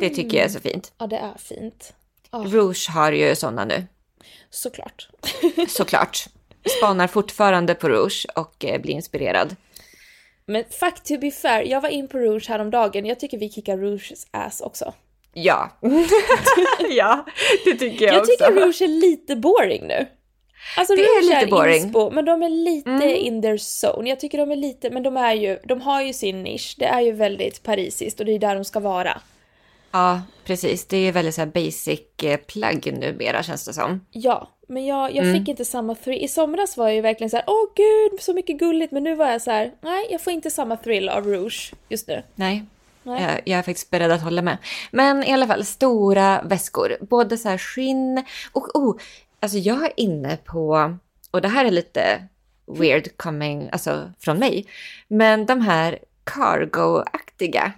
[0.00, 0.92] Det tycker jag är så fint.
[0.98, 1.92] Ja, det är fint.
[2.30, 3.86] Ja, Rouge har ju sådana nu,
[4.50, 5.08] såklart.
[5.68, 6.26] såklart.
[6.78, 9.56] Spanar fortfarande på Rouge och eh, blir inspirerad.
[10.46, 13.06] Men fuck to be fair, jag var in på Rouge häromdagen.
[13.06, 14.94] Jag tycker vi kickar Rouges ass också.
[15.32, 15.78] Ja.
[16.90, 17.24] ja,
[17.64, 18.32] det tycker jag, Jag, också.
[18.32, 20.06] tycker Rouge är lite boring nu.
[20.76, 21.74] Alltså Det är lite boring.
[21.76, 21.86] Mm.
[21.86, 24.08] inspo, men de är lite in their zone.
[24.08, 26.74] Jag tycker de är lite, men de är ju, de har ju sin nisch.
[26.78, 29.20] Det är ju väldigt parisiskt och det är där de ska vara.
[29.90, 30.86] Ja, precis.
[30.86, 34.06] Det är väldigt så basic eh, plagg numera känns det som.
[34.10, 35.38] Ja, men jag, jag Mm.
[35.40, 36.24] fick inte samma thrill.
[36.24, 38.92] I somras var jag ju verkligen så här: åh gud, så mycket gulligt.
[38.92, 42.08] Men nu var jag så här: nej, jag får inte samma thrill av Rouge just
[42.08, 42.22] nu.
[42.34, 42.64] Nej.
[43.02, 44.58] Jag, jag är faktiskt beredd att hålla med.
[44.90, 46.96] Men i alla fall, stora väskor.
[47.00, 48.76] Både så här skinn och...
[48.76, 48.96] Oh,
[49.40, 50.96] alltså jag är inne på...
[51.30, 52.28] Och det här är lite
[52.66, 54.66] weird coming alltså, från mig.
[55.08, 57.72] Men de här cargo-aktiga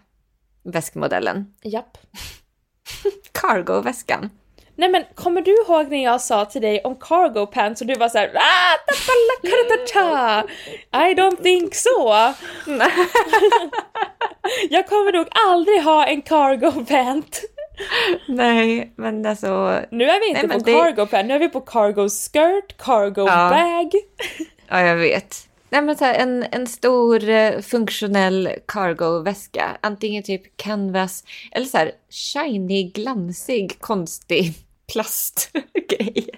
[0.63, 1.55] väskmodellen.
[1.63, 1.99] Japp.
[3.33, 4.31] Cargo-väskan.
[4.77, 7.95] Nej men kommer du ihåg när jag sa till dig om cargo pants och du
[7.95, 10.49] var såhär ah, tapalakarata,
[10.93, 12.13] I don't think so.
[14.71, 17.43] jag kommer nog aldrig ha en cargo pant.
[18.29, 19.81] Nej, men alltså...
[19.91, 22.77] Nu är vi inte Nej, på det- cargo pant, nu är vi på cargo skirt,
[22.77, 23.51] cargo Ja.
[23.51, 23.91] bag.
[24.69, 25.47] Ja, jag vet.
[25.73, 29.77] Nej, men så här, en, en stor eh, funktionell cargo-väska.
[29.81, 34.55] Antingen typ canvas eller så här shiny, glansig, konstig
[34.93, 36.29] plastgrej.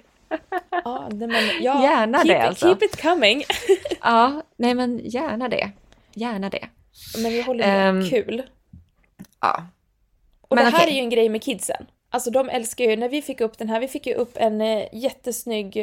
[0.83, 2.65] Ja, nej, men ja, Gärna keep, det, it- alltså.
[2.67, 3.43] Keep it coming.
[4.01, 5.71] Ja, nej men gärna det.
[6.13, 6.67] Gärna det.
[7.23, 8.43] men jag håller med, Ehm, kul.
[9.41, 9.63] Ja.
[10.53, 10.93] Och men det här okej.
[10.93, 11.85] är ju en grej med kidsen.
[12.09, 14.61] Alltså de älskar ju, när vi fick upp den här, vi fick ju upp en
[14.61, 15.77] eh, jättesnygg,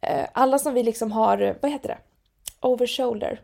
[0.00, 1.98] eh, alla som vi liksom har, vad heter det?
[2.60, 3.40] Over shoulder.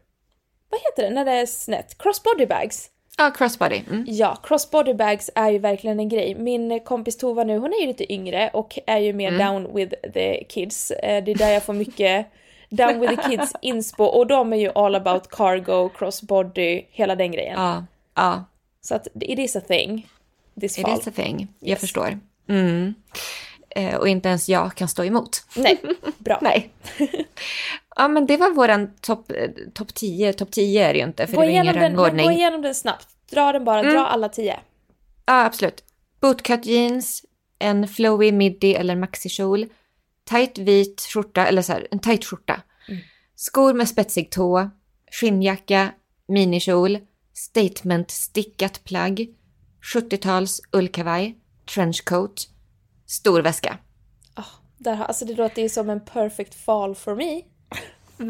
[0.71, 1.99] Vad heter det när det är snett?
[1.99, 2.91] Crossbody bags.
[3.17, 3.83] Ja, crossbody.
[3.91, 4.05] Mm.
[4.09, 6.35] Ja, crossbody bags är ju verkligen en grej.
[6.35, 9.95] Min kompis Tova nu, hon är ju lite yngre och är ju mer down with
[10.15, 10.91] the kids.
[10.91, 12.27] Eh, Det är där jag får mycket
[12.71, 17.33] down with the kids inspo och de är ju all about cargo, crossbody, hela den
[17.33, 17.61] grejen.
[17.61, 18.45] Ja, ja.
[18.81, 20.09] Så att it is a thing.
[20.61, 20.99] This It fall.
[21.01, 21.49] is a thing.
[21.61, 21.81] Jag Yes.
[21.81, 22.19] förstår.
[22.49, 22.95] Mm.
[23.71, 25.45] Eh, och inte ens jag kan stå emot.
[25.57, 25.81] Nej,
[26.19, 26.39] bra.
[26.43, 26.71] Nej.
[27.97, 30.33] ja, men det var våran topp eh, top 10.
[30.33, 32.27] Topp 10 är det ju inte, för Gå det var ingen igenom, den, men rangordning.
[32.27, 33.09] gå igenom den snabbt.
[33.31, 34.61] Dra den bara, dra alla tio.
[35.27, 35.85] Ja, absolut.
[36.21, 37.25] Bootcut jeans,
[37.59, 39.67] en flowy midi eller maxikjol,
[40.31, 42.61] tight vit skjorta, eller så här, en tight skjorta.
[43.37, 44.71] Skor med spetsig tå,
[45.13, 45.93] skinnjacka,
[46.29, 46.99] minikjol,
[47.35, 49.27] statement stickat plagg,
[49.83, 51.39] 70-tals ullkavaj,
[51.75, 52.49] trenchcoat,
[53.07, 53.79] stor väska.
[54.35, 54.45] Ah,
[54.79, 57.43] där, har- alltså det låter ju som en perfect fall for me.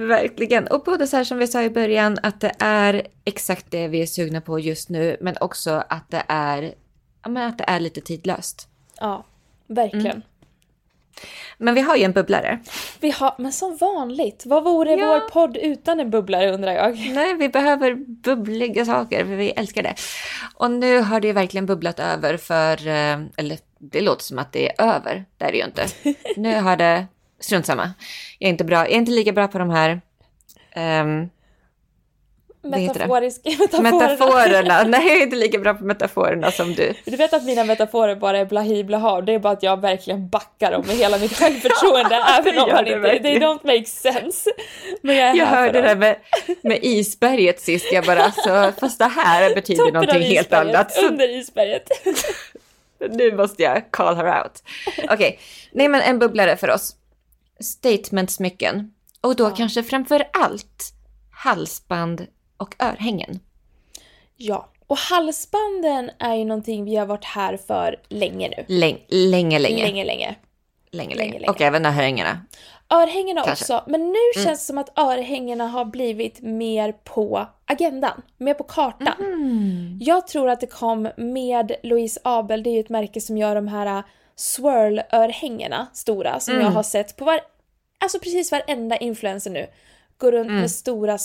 [0.06, 0.66] Verkligen.
[0.68, 4.02] Och både så här som vi sa i början, att det är exakt det vi
[4.02, 6.74] är sugna på just nu, men också att det är,
[7.22, 8.68] ja, men att det är lite tidlöst.
[9.00, 9.24] Ja,
[9.66, 10.22] verkligen.
[11.58, 12.58] Men vi har ju en bubblare.
[13.00, 15.06] Vi har, men som vanligt, vad vore Ja.
[15.06, 16.98] vår podd utan en bubblare undrar jag?
[17.14, 19.94] Nej, vi behöver bubbliga saker för vi älskar det.
[20.54, 24.68] Och nu har det verkligen bubblat över för, eh, eller det låter som att det
[24.80, 25.86] är över, det är det ju inte.
[26.36, 27.06] Nu har det,
[27.40, 27.90] strunt samma.
[28.38, 30.00] Jag är inte, bra, jag är inte lika bra på de här
[30.72, 31.28] ehm,
[32.62, 33.90] Metaforiska metaforerna.
[34.00, 34.82] metaforerna.
[34.84, 36.94] Nej, jag är inte lika bra på metaforerna som du.
[37.04, 40.28] Du vet att mina metaforer bara är blahi blaha, det är bara att jag verkligen
[40.28, 43.22] backar dem med hela mitt självförtroende, även om man det inte, verkligen.
[43.40, 44.50] they don't make sense.
[45.02, 46.16] Men jag är Jag hörde det där med,
[46.62, 50.92] med isberget sist, jag bara alltså, fast det här betyder Toppen någonting helt annat.
[50.92, 51.88] Så Under isberget.
[53.10, 54.62] nu måste jag call her out.
[55.10, 55.38] Okej,
[55.72, 56.94] nej men en bubblare för oss.
[57.60, 58.90] Statement-smycken.
[59.20, 59.54] Och då Ja.
[59.56, 60.92] kanske framför allt
[61.32, 62.26] halsband
[62.58, 63.40] och örhängen.
[64.36, 68.64] Ja, och halsbanden är ju någonting vi har varit här för länge nu.
[68.68, 70.36] Läng, länge, länge, länge, Länge, länge.
[70.90, 71.48] länge, länge, länge.
[71.48, 72.40] Och även örhängena.
[72.90, 73.62] Örhängena Kanske.
[73.74, 78.64] också, men nu känns det som att örhängena har blivit mer på agendan, mer på
[78.64, 79.14] kartan.
[79.18, 79.98] Mm.
[80.00, 83.54] Jag tror att det kom med Louise Abel, det är ju ett märke som gör
[83.54, 84.04] de här äh,
[84.36, 86.66] swirl-örhängena stora som Mm.
[86.66, 87.40] jag har sett på var,
[88.00, 89.66] alltså precis varenda influencer nu
[90.18, 90.60] går runt Mm.
[90.60, 91.18] med stora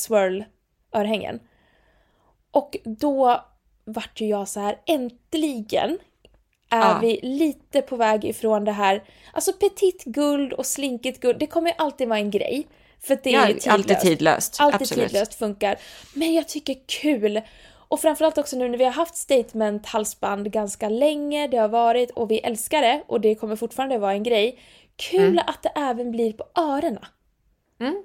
[0.93, 1.39] swirl-örhängen.
[2.51, 3.41] Och då
[3.85, 5.97] vart ju jag så här, äntligen
[6.69, 6.99] är Ja.
[7.01, 11.69] vi lite på väg ifrån det här, alltså petit guld och slinkigt guld, det kommer
[11.69, 12.67] ju alltid vara en grej.
[12.99, 13.67] För det är Ja, ju tidlöst.
[13.67, 14.55] alltid tidlöst.
[14.59, 15.09] Alltid Absolut.
[15.09, 15.75] tidlöst funkar.
[16.13, 17.41] Men jag tycker kul.
[17.87, 22.11] Och framförallt också nu när vi har haft statement halsband ganska länge, det har varit
[22.11, 24.59] och vi älskar det och det kommer fortfarande vara en grej.
[24.95, 27.05] Kul att det även blir på öronen.
[27.79, 28.03] Mm.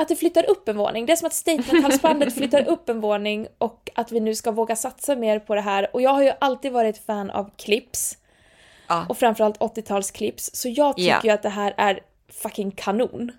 [0.00, 1.06] Att det flyttar upp en våning.
[1.06, 4.76] Det är som att statement-halsbandet flyttar upp en våning och att vi nu ska våga
[4.76, 5.90] satsa mer på det här.
[5.92, 8.16] Och jag har ju alltid varit fan av clips.
[8.88, 9.06] Ja.
[9.08, 10.50] Och framförallt 80-talsclips.
[10.52, 11.20] Så jag tycker Ja.
[11.24, 12.00] ju att det här är
[12.42, 13.32] fucking kanon.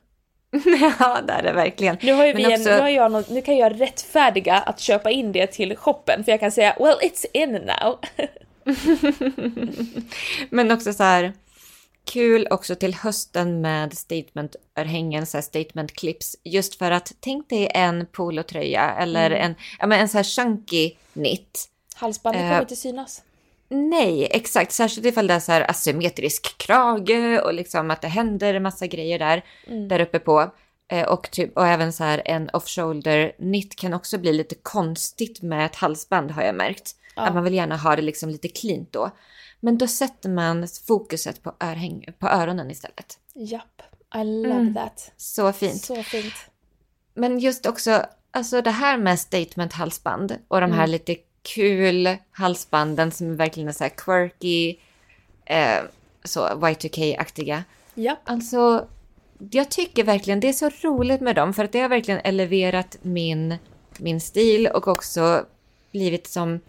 [1.00, 1.98] ja, det är det verkligen.
[2.02, 4.80] Nu har, ju vi också- en, nu, har jag något, nu kan jag rättfärdiga att
[4.80, 8.00] köpa in det till shoppen för jag kan säga well it's in now.
[10.50, 11.34] Men också så här
[12.06, 16.36] kul också till hösten med statement-örhängen, så här statement clips.
[16.44, 19.42] Just för att tänk dig en polotröja eller Mm.
[19.46, 21.70] en, ja, men en så här chunky knit.
[21.96, 22.48] Halsbandet Eh.
[22.50, 23.22] kommer inte synas.
[23.70, 24.72] Nej, exakt.
[24.72, 28.88] Särskilt ifall det är så här asymmetrisk krage och liksom att det händer en massa
[28.88, 29.88] grejer där, Mm.
[29.88, 30.52] där uppe på.
[30.88, 35.42] Eh, Och, typ, och även så här en off-shoulder knit kan också bli lite konstigt
[35.42, 36.96] med ett halsband har jag märkt.
[37.16, 37.22] Ja.
[37.22, 39.12] Att man vill gärna ha det liksom lite cleant då.
[39.64, 43.20] Men då sätter man fokuset på, örhäng, på öronen istället.
[43.34, 43.82] Japp,
[44.16, 44.74] I love Mm.
[44.74, 45.12] that.
[45.18, 45.82] Så fint.
[45.84, 46.34] Så fint.
[47.14, 50.90] Men just också, alltså det här med statement halsband och de här Mm.
[50.92, 54.76] lite kul halsbanden som verkligen är så här quirky,
[55.46, 55.80] eh,
[56.24, 57.64] så Y2K-aktiga.
[57.96, 58.20] Japp.
[58.24, 58.88] Alltså,
[59.52, 62.98] jag tycker verkligen det är så roligt med dem för att det har verkligen eleverat
[63.02, 63.56] min,
[63.98, 65.46] min stil och också
[65.92, 66.60] blivit som,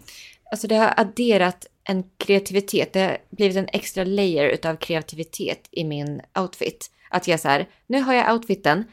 [0.51, 5.83] alltså det har adderat en kreativitet, det har blivit en extra layer utav kreativitet i
[5.83, 6.91] min outfit.
[7.09, 8.83] Att jag så här, nu har jag outfiten,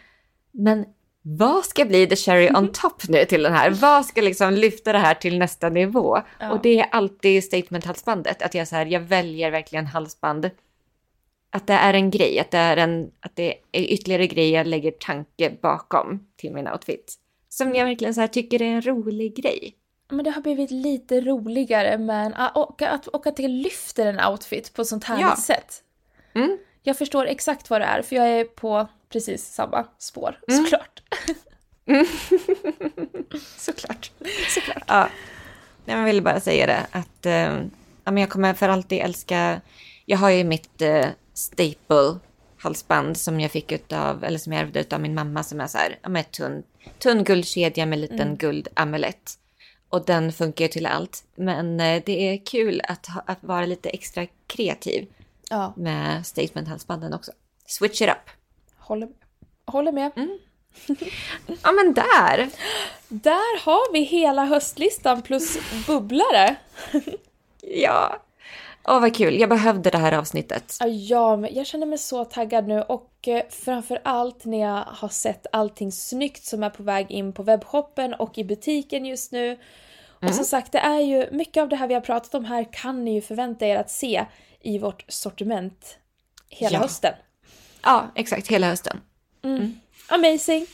[0.53, 0.85] men
[1.23, 3.71] vad ska bli the cherry on top nu till den här?
[3.71, 6.19] Vad ska liksom lyfta det här till nästa nivå?
[6.41, 6.53] Ja.
[6.53, 8.43] Och det är alltid statement-halsbandet.
[8.43, 10.51] Att jag så här, jag väljer verkligen halsband.
[11.53, 14.67] Att det är en grej, att det är, en, att det är ytterligare grej jag
[14.67, 17.15] lägger tanke bakom till min outfit.
[17.49, 19.75] Som jag verkligen så här tycker är en rolig grej.
[20.11, 24.73] Men det har blivit lite roligare men, och, att, och att det lyfter en outfit
[24.75, 25.37] på ett sånt här Ja.
[25.37, 25.83] sätt.
[26.35, 26.59] Mm.
[26.83, 30.65] Jag förstår exakt vad det är för jag är på precis samma spår Mm.
[30.65, 31.03] såklart.
[33.57, 34.11] Såklart.
[34.49, 34.85] Såklart.
[34.87, 35.09] Ja.
[35.85, 37.33] Nej, Jag ville bara säga det att eh,
[38.05, 39.61] ja, men jag kommer för alltid älska...
[40.07, 42.19] Jag har ju mitt eh, staple
[42.59, 45.79] halsband som jag fick utav, eller som jag ärvde av min mamma som är så
[45.79, 46.63] här, ja, med tunn,
[46.99, 49.33] tunn guldkedja med liten guldamulett.
[49.91, 51.25] Och den funkar ju till allt.
[51.35, 55.07] Men eh, det är kul att, ha, att vara lite extra kreativ
[55.51, 57.33] Ja, med statement-halsbanden också.
[57.67, 58.31] Switch it up.
[58.79, 59.09] håller,
[59.67, 60.11] håller med.
[60.17, 60.39] Mm.
[61.63, 62.51] Ja men där!
[63.09, 66.57] Där har vi hela höstlistan plus bubblare.
[67.63, 68.23] Ja.
[68.85, 70.79] Åh vad kul, jag behövde det här avsnittet.
[71.09, 71.53] Ja, med.
[71.53, 75.93] jag känner mig så taggad nu och eh, framför allt när jag har sett allting
[75.93, 79.59] snyggt som är på väg in på webbshoppen och i butiken just nu.
[80.23, 82.73] Och som sagt, det är ju mycket av det här vi har pratat om här
[82.73, 84.25] kan ni ju förvänta er att se
[84.61, 85.99] i vårt sortiment
[86.49, 86.83] hela Ja.
[86.83, 87.15] hösten.
[87.83, 89.01] Ja, exakt, hela hösten.
[90.13, 90.67] Amazing!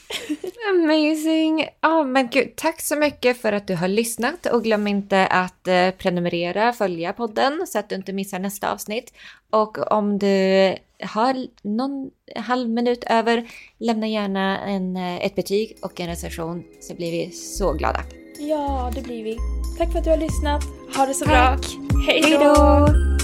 [0.71, 1.69] Amazing!
[1.81, 5.69] Ja, men gud, tack så mycket för att du har lyssnat och glöm inte att
[5.69, 9.13] eh, prenumerera, följa podden så att du inte missar nästa avsnitt.
[9.51, 16.01] Och om du har någon halv minut över, lämna gärna en, eh, ett betyg och
[16.01, 18.01] en recension så blir vi så glada.
[18.39, 19.39] Ja, det blir vi.
[19.79, 20.63] Tack för att du har lyssnat.
[20.97, 21.61] Ha det så Tack.
[21.61, 22.01] bra.
[22.07, 23.16] Hej då!